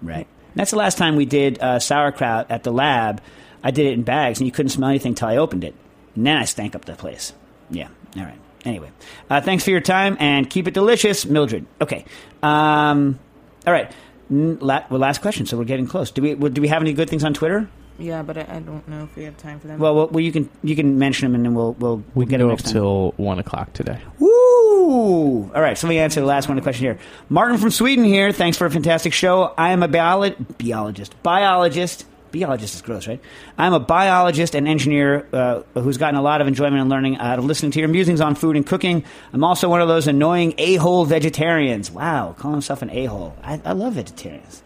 [0.01, 0.28] Right.
[0.55, 3.21] That's the last time we did uh, sauerkraut at the lab.
[3.64, 5.76] I did it in bags, and you couldn't smell anything until I opened it.
[6.16, 7.34] And then I stank up the place.
[7.70, 7.89] Yeah.
[8.16, 8.39] All right.
[8.66, 8.91] Anyway,
[9.30, 11.66] uh, thanks for your time and keep it delicious, Mildred.
[11.80, 12.05] Okay.
[12.43, 13.20] Um,
[13.66, 13.91] all right.
[14.30, 15.45] La- well, last question.
[15.45, 16.12] So we're getting close.
[16.12, 17.70] Do we do we have any good things on Twitter?
[17.99, 19.80] Yeah, but I, I don't know if we have time for them.
[19.80, 22.39] Well, well, well, you can you can mention them and then we'll we'll, we get
[22.39, 22.74] them next time.
[22.74, 23.99] till one o'clock today.
[24.20, 25.49] Woo!
[25.55, 26.58] All right, so let me answer the last one.
[26.58, 26.99] Of the question here.
[27.30, 28.32] Martin from Sweden here.
[28.32, 29.53] Thanks for a fantastic show.
[29.58, 31.16] I am a biolo- biologist.
[31.24, 33.19] Biologist biologist is gross, right?
[33.57, 37.39] I'm a biologist and engineer uh, who's gotten a lot of enjoyment and learning out
[37.39, 39.03] of listening to your musings on food and cooking.
[39.34, 41.91] I'm also one of those annoying a-hole vegetarians.
[41.91, 43.36] Wow, calling himself an a-hole.
[43.43, 44.63] I, I love vegetarians.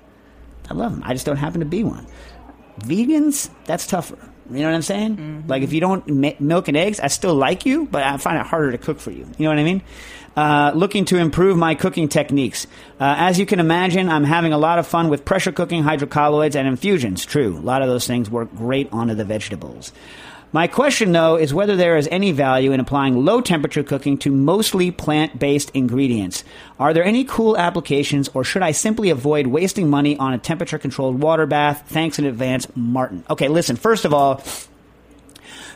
[0.70, 1.04] I love them.
[1.06, 2.08] I just don't happen to be one.
[2.80, 4.18] Vegans, that's tougher.
[4.50, 5.18] You know what I'm saying?
[5.18, 5.50] Mm-hmm.
[5.50, 8.46] Like if you don't milk and eggs, I still like you, but I find it
[8.46, 9.26] harder to cook for you.
[9.38, 9.82] You know what I mean?
[10.36, 12.66] Uh, looking to improve my cooking techniques.
[13.02, 16.56] Uh, as you can imagine, I'm having a lot of fun with pressure cooking, hydrocolloids,
[16.56, 17.26] and infusions.
[17.26, 19.92] True, a lot of those things work great onto the vegetables.
[20.54, 24.32] My question, though, is whether there is any value in applying low temperature cooking to
[24.32, 26.44] mostly plant based ingredients.
[26.78, 30.78] Are there any cool applications, or should I simply avoid wasting money on a temperature
[30.78, 31.84] controlled water bath?
[31.88, 33.24] Thanks in advance, Martin.
[33.30, 34.44] Okay, listen, first of all,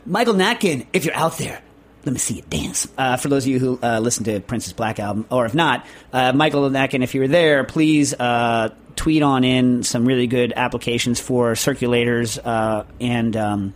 [0.06, 1.62] Michael Natkin, if you're out there,
[2.06, 2.88] let me see you dance.
[2.98, 5.86] Uh, for those of you who uh, listen to Prince's Black album, or if not,
[6.14, 10.54] uh, Michael Natkin, if you were there, please uh, tweet on in some really good
[10.56, 13.36] applications for circulators uh, and.
[13.36, 13.74] Um,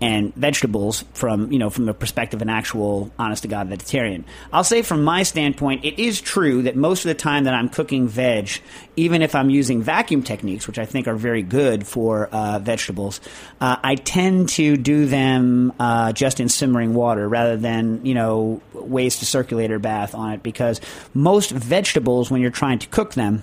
[0.00, 4.24] and vegetables from you know from the perspective of an actual honest to god vegetarian.
[4.52, 7.68] I'll say from my standpoint, it is true that most of the time that I'm
[7.68, 8.50] cooking veg,
[8.96, 13.20] even if I'm using vacuum techniques, which I think are very good for uh, vegetables,
[13.60, 18.60] uh, I tend to do them uh, just in simmering water rather than you know
[18.74, 20.80] waste a circulator bath on it because
[21.14, 23.42] most vegetables when you're trying to cook them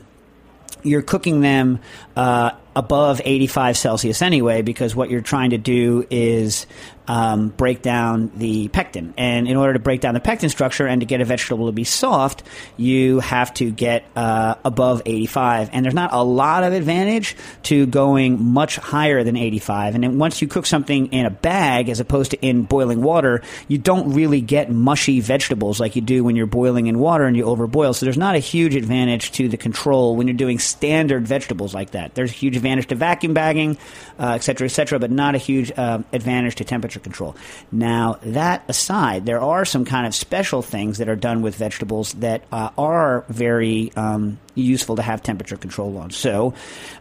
[0.83, 1.79] you're cooking them
[2.15, 6.65] uh, above 85 Celsius anyway, because what you're trying to do is
[7.07, 9.13] um, break down the pectin.
[9.17, 11.71] And in order to break down the pectin structure and to get a vegetable to
[11.71, 12.43] be soft,
[12.77, 15.69] you have to get uh, above 85.
[15.73, 19.95] And there's not a lot of advantage to going much higher than 85.
[19.95, 23.41] And then once you cook something in a bag as opposed to in boiling water,
[23.67, 27.35] you don't really get mushy vegetables like you do when you're boiling in water and
[27.35, 27.93] you overboil.
[27.95, 31.91] So there's not a huge advantage to the control when you're doing standard vegetables like
[31.91, 32.15] that.
[32.15, 33.77] There's a huge advantage to vacuum bagging,
[34.19, 37.35] uh, et cetera, et cetera, but not a huge uh, advantage to temperature control.
[37.71, 42.13] Now, that aside, there are some kind of special things that are done with vegetables
[42.13, 46.11] that uh, are very um, useful to have temperature control on.
[46.11, 46.53] So,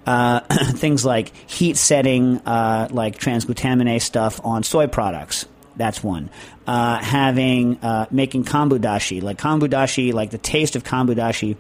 [0.07, 0.41] uh,
[0.73, 5.47] things like heat setting, uh, like transglutaminase stuff on soy products.
[5.77, 6.31] That's one.
[6.67, 11.57] Uh, having uh, making kombu dashi, like kombu dashi, like the taste of kombu dashi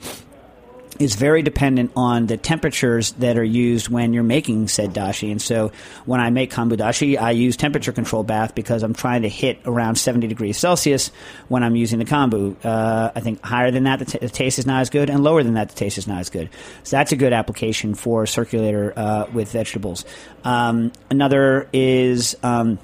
[0.98, 5.30] is very dependent on the temperatures that are used when you're making said dashi.
[5.30, 5.72] And so
[6.04, 9.60] when I make kombu dashi, I use temperature control bath because I'm trying to hit
[9.64, 11.10] around 70 degrees Celsius
[11.48, 12.56] when I'm using the kombu.
[12.64, 15.22] Uh, I think higher than that, the, t- the, taste is not as good, and
[15.22, 16.50] lower than that, the taste is not as good.
[16.84, 20.04] So that's a good application for circulator uh, with vegetables.
[20.44, 22.36] Um, another is.
[22.42, 22.78] Um,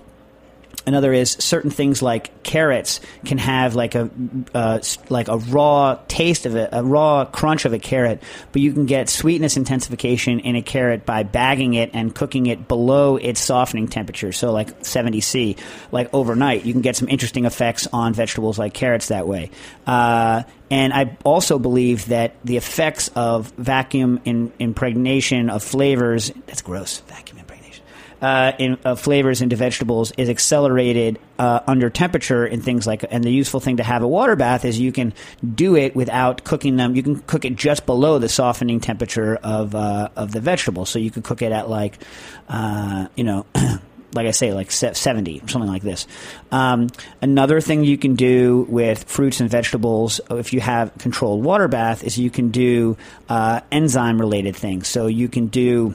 [0.88, 4.08] Another is certain things like carrots can have like a
[4.54, 4.80] uh,
[5.10, 8.22] like a raw taste of it, a raw crunch of a carrot,
[8.52, 12.68] but you can get sweetness intensification in a carrot by bagging it and cooking it
[12.68, 14.32] below its softening temperature.
[14.32, 15.56] So like 70 C,
[15.92, 19.50] like overnight, you can get some interesting effects on vegetables like carrots that way.
[19.86, 26.62] Uh, and I also believe that the effects of vacuum in, impregnation of flavors, that's
[26.62, 27.37] gross, vacuum
[28.20, 33.04] uh, in, uh, flavors into vegetables is accelerated uh, under temperature in things like.
[33.10, 35.14] And the useful thing to have a water bath is you can
[35.54, 36.96] do it without cooking them.
[36.96, 40.84] You can cook it just below the softening temperature of uh, of the vegetable.
[40.86, 41.98] So you could cook it at like,
[42.48, 43.46] uh, you know.
[44.14, 46.06] like I say, like 70, something like this.
[46.50, 46.88] Um,
[47.20, 52.02] another thing you can do with fruits and vegetables, if you have controlled water bath,
[52.02, 52.96] is you can do
[53.28, 54.88] uh, enzyme related things.
[54.88, 55.94] So you can do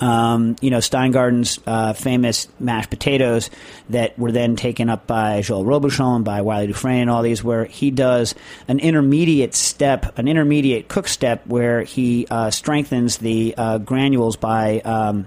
[0.00, 3.50] um, you know, Steingarten's uh, famous mashed potatoes
[3.90, 7.44] that were then taken up by Joel Robuchon, and by Wylie Dufresne, and all these,
[7.44, 8.34] where he does
[8.68, 14.80] an intermediate step, an intermediate cook step, where he uh, strengthens the uh, granules by
[14.80, 15.26] um,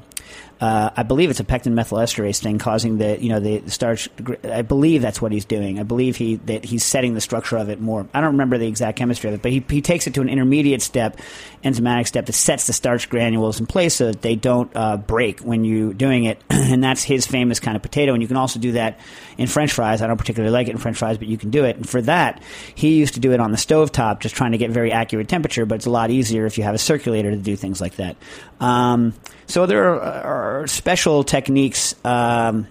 [0.60, 4.10] uh, I believe it's a pectin methylesterase thing causing the you know the starch.
[4.44, 5.80] I believe that's what he's doing.
[5.80, 8.08] I believe he that he's setting the structure of it more.
[8.14, 10.30] I don't remember the exact chemistry of it, but he, he takes it to an
[10.30, 11.20] intermediate step,
[11.64, 15.42] enzymatic step that sets the starch granules in place so that they don't uh, break
[15.42, 16.42] when you're doing it.
[16.50, 18.14] and that's his famous kind of potato.
[18.14, 19.00] And you can also do that
[19.38, 20.02] in French fries.
[20.02, 21.76] I don't particularly like it in French fries, but you can do it.
[21.76, 22.42] And for that,
[22.74, 25.28] he used to do it on the stove top, just trying to get very accurate
[25.28, 25.68] temperature.
[25.68, 28.18] But it's a lot easier if you have a circulator to do things like that.
[28.60, 29.14] Um,
[29.46, 31.96] so there are, are special techniques.
[32.04, 32.68] Um,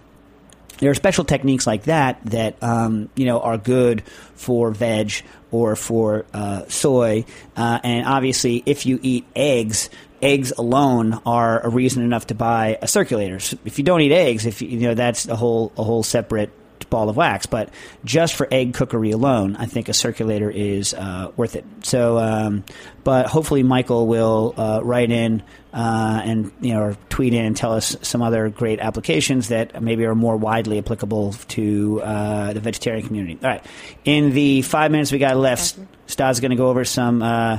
[0.78, 4.02] there are special techniques like that that um, you know are good
[4.34, 5.12] for veg
[5.50, 7.24] or for uh, soy,
[7.56, 9.88] uh, and obviously, if you eat eggs,
[10.20, 13.40] eggs alone are a reason enough to buy a circulator.
[13.40, 16.02] So if you don't eat eggs, if you, you know that's a whole a whole
[16.02, 16.50] separate
[16.90, 17.46] ball of wax.
[17.46, 17.70] But
[18.04, 21.64] just for egg cookery alone, I think a circulator is uh, worth it.
[21.82, 22.64] So, um,
[23.04, 25.42] but hopefully Michael will uh, write in
[25.76, 29.82] uh, and you know or tweet in and tell us some other great applications that
[29.82, 33.38] maybe are more widely applicable to uh, the vegetarian community.
[33.42, 33.64] All right,
[34.04, 37.58] in the five minutes we got left, Stad's going to go over some uh,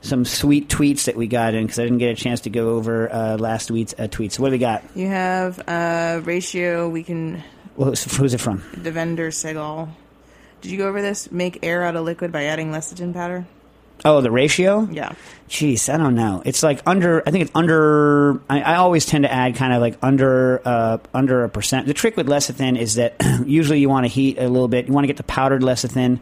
[0.00, 2.70] some sweet tweets that we got in because I didn't get a chance to go
[2.70, 4.32] over uh, last week's uh, tweets.
[4.32, 4.82] So what do we got?
[4.94, 7.42] You have a ratio we can
[7.78, 8.58] well, who's, who's it from?
[8.74, 9.88] Devender Segal.
[10.60, 11.30] Did you go over this?
[11.30, 13.46] Make air out of liquid by adding lecithin powder.
[14.04, 14.88] Oh, the ratio?
[14.90, 15.12] Yeah.
[15.48, 16.42] Jeez, I don't know.
[16.44, 17.22] It's like under.
[17.26, 18.40] I think it's under.
[18.50, 21.86] I, I always tend to add kind of like under uh, under a percent.
[21.86, 23.14] The trick with lecithin is that
[23.46, 24.88] usually you want to heat a little bit.
[24.88, 26.18] You want to get the powdered lecithin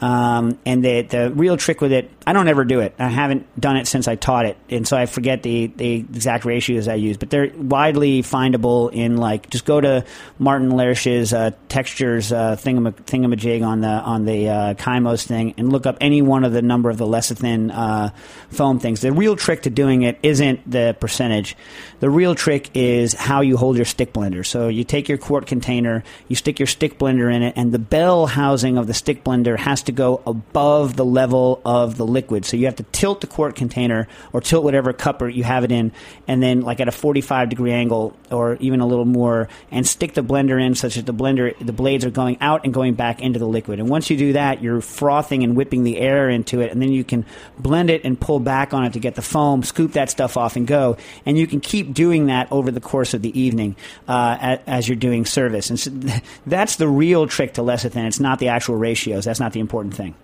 [0.00, 2.94] Um, and the the real trick with it, I don't ever do it.
[2.98, 6.46] I haven't done it since I taught it, and so I forget the the exact
[6.46, 7.18] ratios I use.
[7.18, 10.04] But they're widely findable in like just go to
[10.38, 15.70] Martin Lersch's uh, textures uh, thingam- thingamajig on the on the uh, Khymos thing, and
[15.70, 18.10] look up any one of the number of the lecithin uh,
[18.48, 19.02] foam things.
[19.02, 21.56] The real trick to doing it isn't the percentage.
[22.00, 24.46] The real trick is how you hold your stick blender.
[24.46, 27.78] So you take your quart container, you stick your stick blender in it, and the
[27.78, 32.44] bell housing of the stick blender has to go above the level of the liquid.
[32.44, 35.72] So you have to tilt the quart container or tilt whatever cup you have it
[35.72, 35.92] in,
[36.26, 40.14] and then like at a 45 degree angle or even a little more, and stick
[40.14, 43.20] the blender in such that the blender the blades are going out and going back
[43.20, 43.80] into the liquid.
[43.80, 46.92] And once you do that, you're frothing and whipping the air into it, and then
[46.92, 47.26] you can
[47.58, 50.56] blend it and pull back on it to get the foam, scoop that stuff off,
[50.56, 50.96] and go.
[51.26, 53.76] And you can keep doing that over the course of the evening
[54.08, 55.70] uh, as you're doing service.
[55.70, 55.90] And so
[56.46, 58.06] that's the real trick to lecithin.
[58.06, 59.24] It's not the actual ratios.
[59.24, 60.14] That's not the important thing.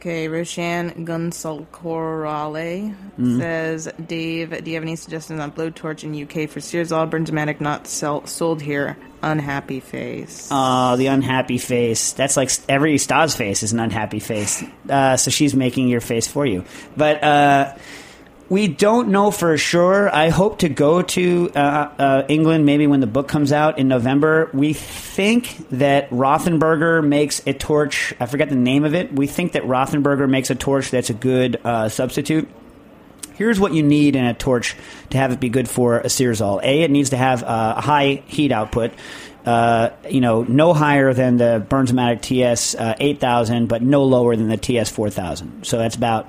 [0.00, 3.38] Okay, Roshan Gunsalcorale mm-hmm.
[3.38, 7.86] says, Dave, do you have any suggestions on blowtorch in UK for Searzall Bernzomatic not
[7.86, 8.96] sell- sold here?
[9.22, 10.48] Unhappy face.
[10.50, 12.14] Oh, the unhappy face.
[12.14, 14.64] That's like every Stas face is an unhappy face.
[14.88, 16.64] Uh, so she's making your face for you.
[16.96, 17.74] But uh,
[18.50, 20.12] we don't know for sure.
[20.12, 23.86] I hope to go to uh, uh, England maybe when the book comes out in
[23.86, 24.50] November.
[24.52, 28.12] We think that Rothenberger makes a torch.
[28.18, 29.12] I forget the name of it.
[29.12, 32.48] We think that Rothenberger makes a torch that's a good uh, substitute.
[33.34, 34.76] Here's what you need in a torch
[35.10, 36.60] to have it be good for a Searzall.
[36.64, 38.92] A, it needs to have uh, a high heat output.
[39.46, 44.48] Uh, you know, no higher than the Bernzomatic TS uh, 8000, but no lower than
[44.48, 45.64] the TS 4000.
[45.64, 46.28] So that's about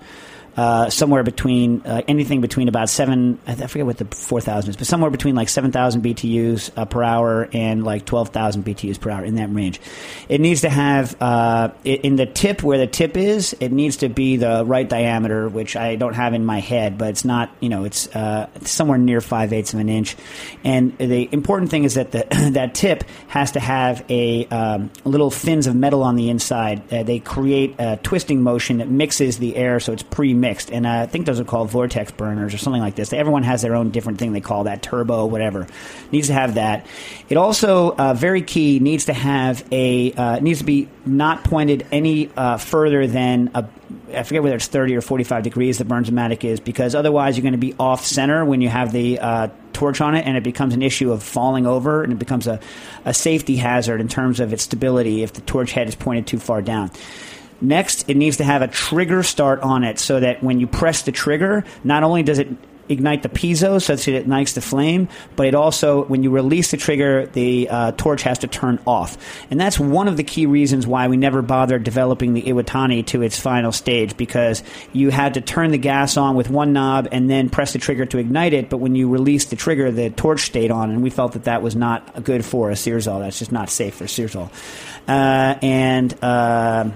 [0.58, 3.40] uh, somewhere between uh, anything between about seven.
[3.48, 6.86] I forget what the four thousand is, but somewhere between like seven thousand BTUs uh,
[6.86, 9.80] per hour and like twelve thousand BTUs per hour in that range.
[10.28, 13.56] It needs to have uh, in the tip where the tip is.
[13.60, 17.10] It needs to be the right diameter, which I don't have in my head, but
[17.10, 17.50] it's not.
[17.62, 20.18] You know, it's uh, somewhere near five eighths of an inch.
[20.66, 25.32] And the important thing is that the that tip has to have a um, little
[25.32, 26.90] fins of metal on the inside.
[26.90, 31.06] they create a twisting motion that mixes the air, so it's pre mixed, and I
[31.06, 33.14] think those are called vortex burners or something like this.
[33.14, 35.68] Everyone has their own different thing they call that turbo, whatever.
[36.12, 36.86] Needs to have that.
[37.30, 41.88] It also uh, very key needs to have a uh, needs to be not pointed
[41.92, 43.70] any uh, further than a
[44.14, 47.54] I forget whether it's 30 or 45 degrees the Bernzomatic is, because otherwise you're going
[47.54, 50.74] to be off center when you have the uh, torch on it, and it becomes
[50.74, 52.60] an issue of falling over, and it becomes a,
[53.06, 56.40] a safety hazard in terms of its stability if the torch head is pointed too
[56.40, 56.92] far down.
[57.62, 61.04] Next, it needs to have a trigger start on it so that when you press
[61.04, 62.50] the trigger, not only does it
[62.92, 66.72] ignite the piezo so that it ignites the flame, but it also, when you release
[66.72, 69.18] the trigger, the uh, torch has to turn off.
[69.50, 73.22] And that's one of the key reasons why we never bothered developing the Iwatani to
[73.22, 77.30] its final stage because you had to turn the gas on with one knob and
[77.30, 80.42] then press the trigger to ignite it, but when you released the trigger, the torch
[80.42, 83.20] stayed on, and we felt that that was not good for a Searzall.
[83.20, 84.52] That's just not safe for Searzall.
[85.08, 86.14] Uh, and.
[86.24, 86.90] Uh,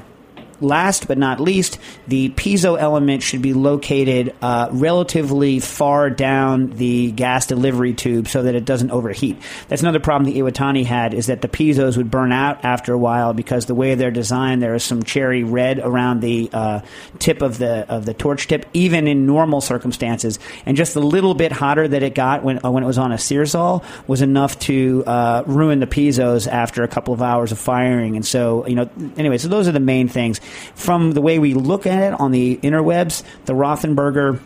[0.62, 7.12] last but not least, the piezo element should be located uh, relatively far down the
[7.12, 9.38] gas delivery tube so that it doesn't overheat.
[9.68, 12.98] That's another problem the Iwatani had is that the piezos would burn out after a
[12.98, 16.82] while because the way they're designed, there is some cherry red around the uh,
[17.20, 21.34] tip of the of the torch tip, even in normal circumstances, and just a little
[21.34, 24.58] bit hotter that it got when uh, when it was on a Searzall was enough
[24.60, 28.16] to uh, ruin the piezos after a couple of hours of firing.
[28.16, 30.40] And so, you know, anyway, so those are the main things
[30.76, 34.40] from the way we look at it on the interwebs, the Rothenberger.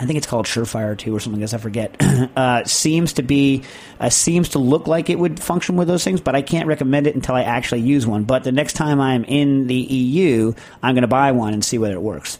[0.00, 1.40] I think it's called Superfire Two or something.
[1.40, 1.96] I guess I forget.
[2.36, 3.64] uh, seems to be
[3.98, 7.06] uh, seems to look like it would function with those things, but I can't recommend
[7.06, 8.24] it until I actually use one.
[8.24, 10.52] But the next time I'm in the EU,
[10.82, 12.38] I'm going to buy one and see whether it works.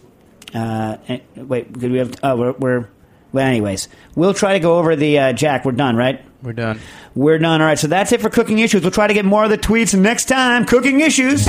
[0.55, 0.97] Uh,
[1.37, 2.15] wait, could we have?
[2.23, 2.89] Oh, we're, we're,
[3.33, 3.47] well.
[3.47, 5.65] Anyways, we'll try to go over the uh, Jack.
[5.65, 6.25] We're done, right?
[6.43, 6.81] We're done.
[7.15, 7.61] We're done.
[7.61, 7.79] All right.
[7.79, 8.83] So that's it for cooking issues.
[8.83, 10.65] We'll try to get more of the tweets next time.
[10.65, 11.49] Cooking issues.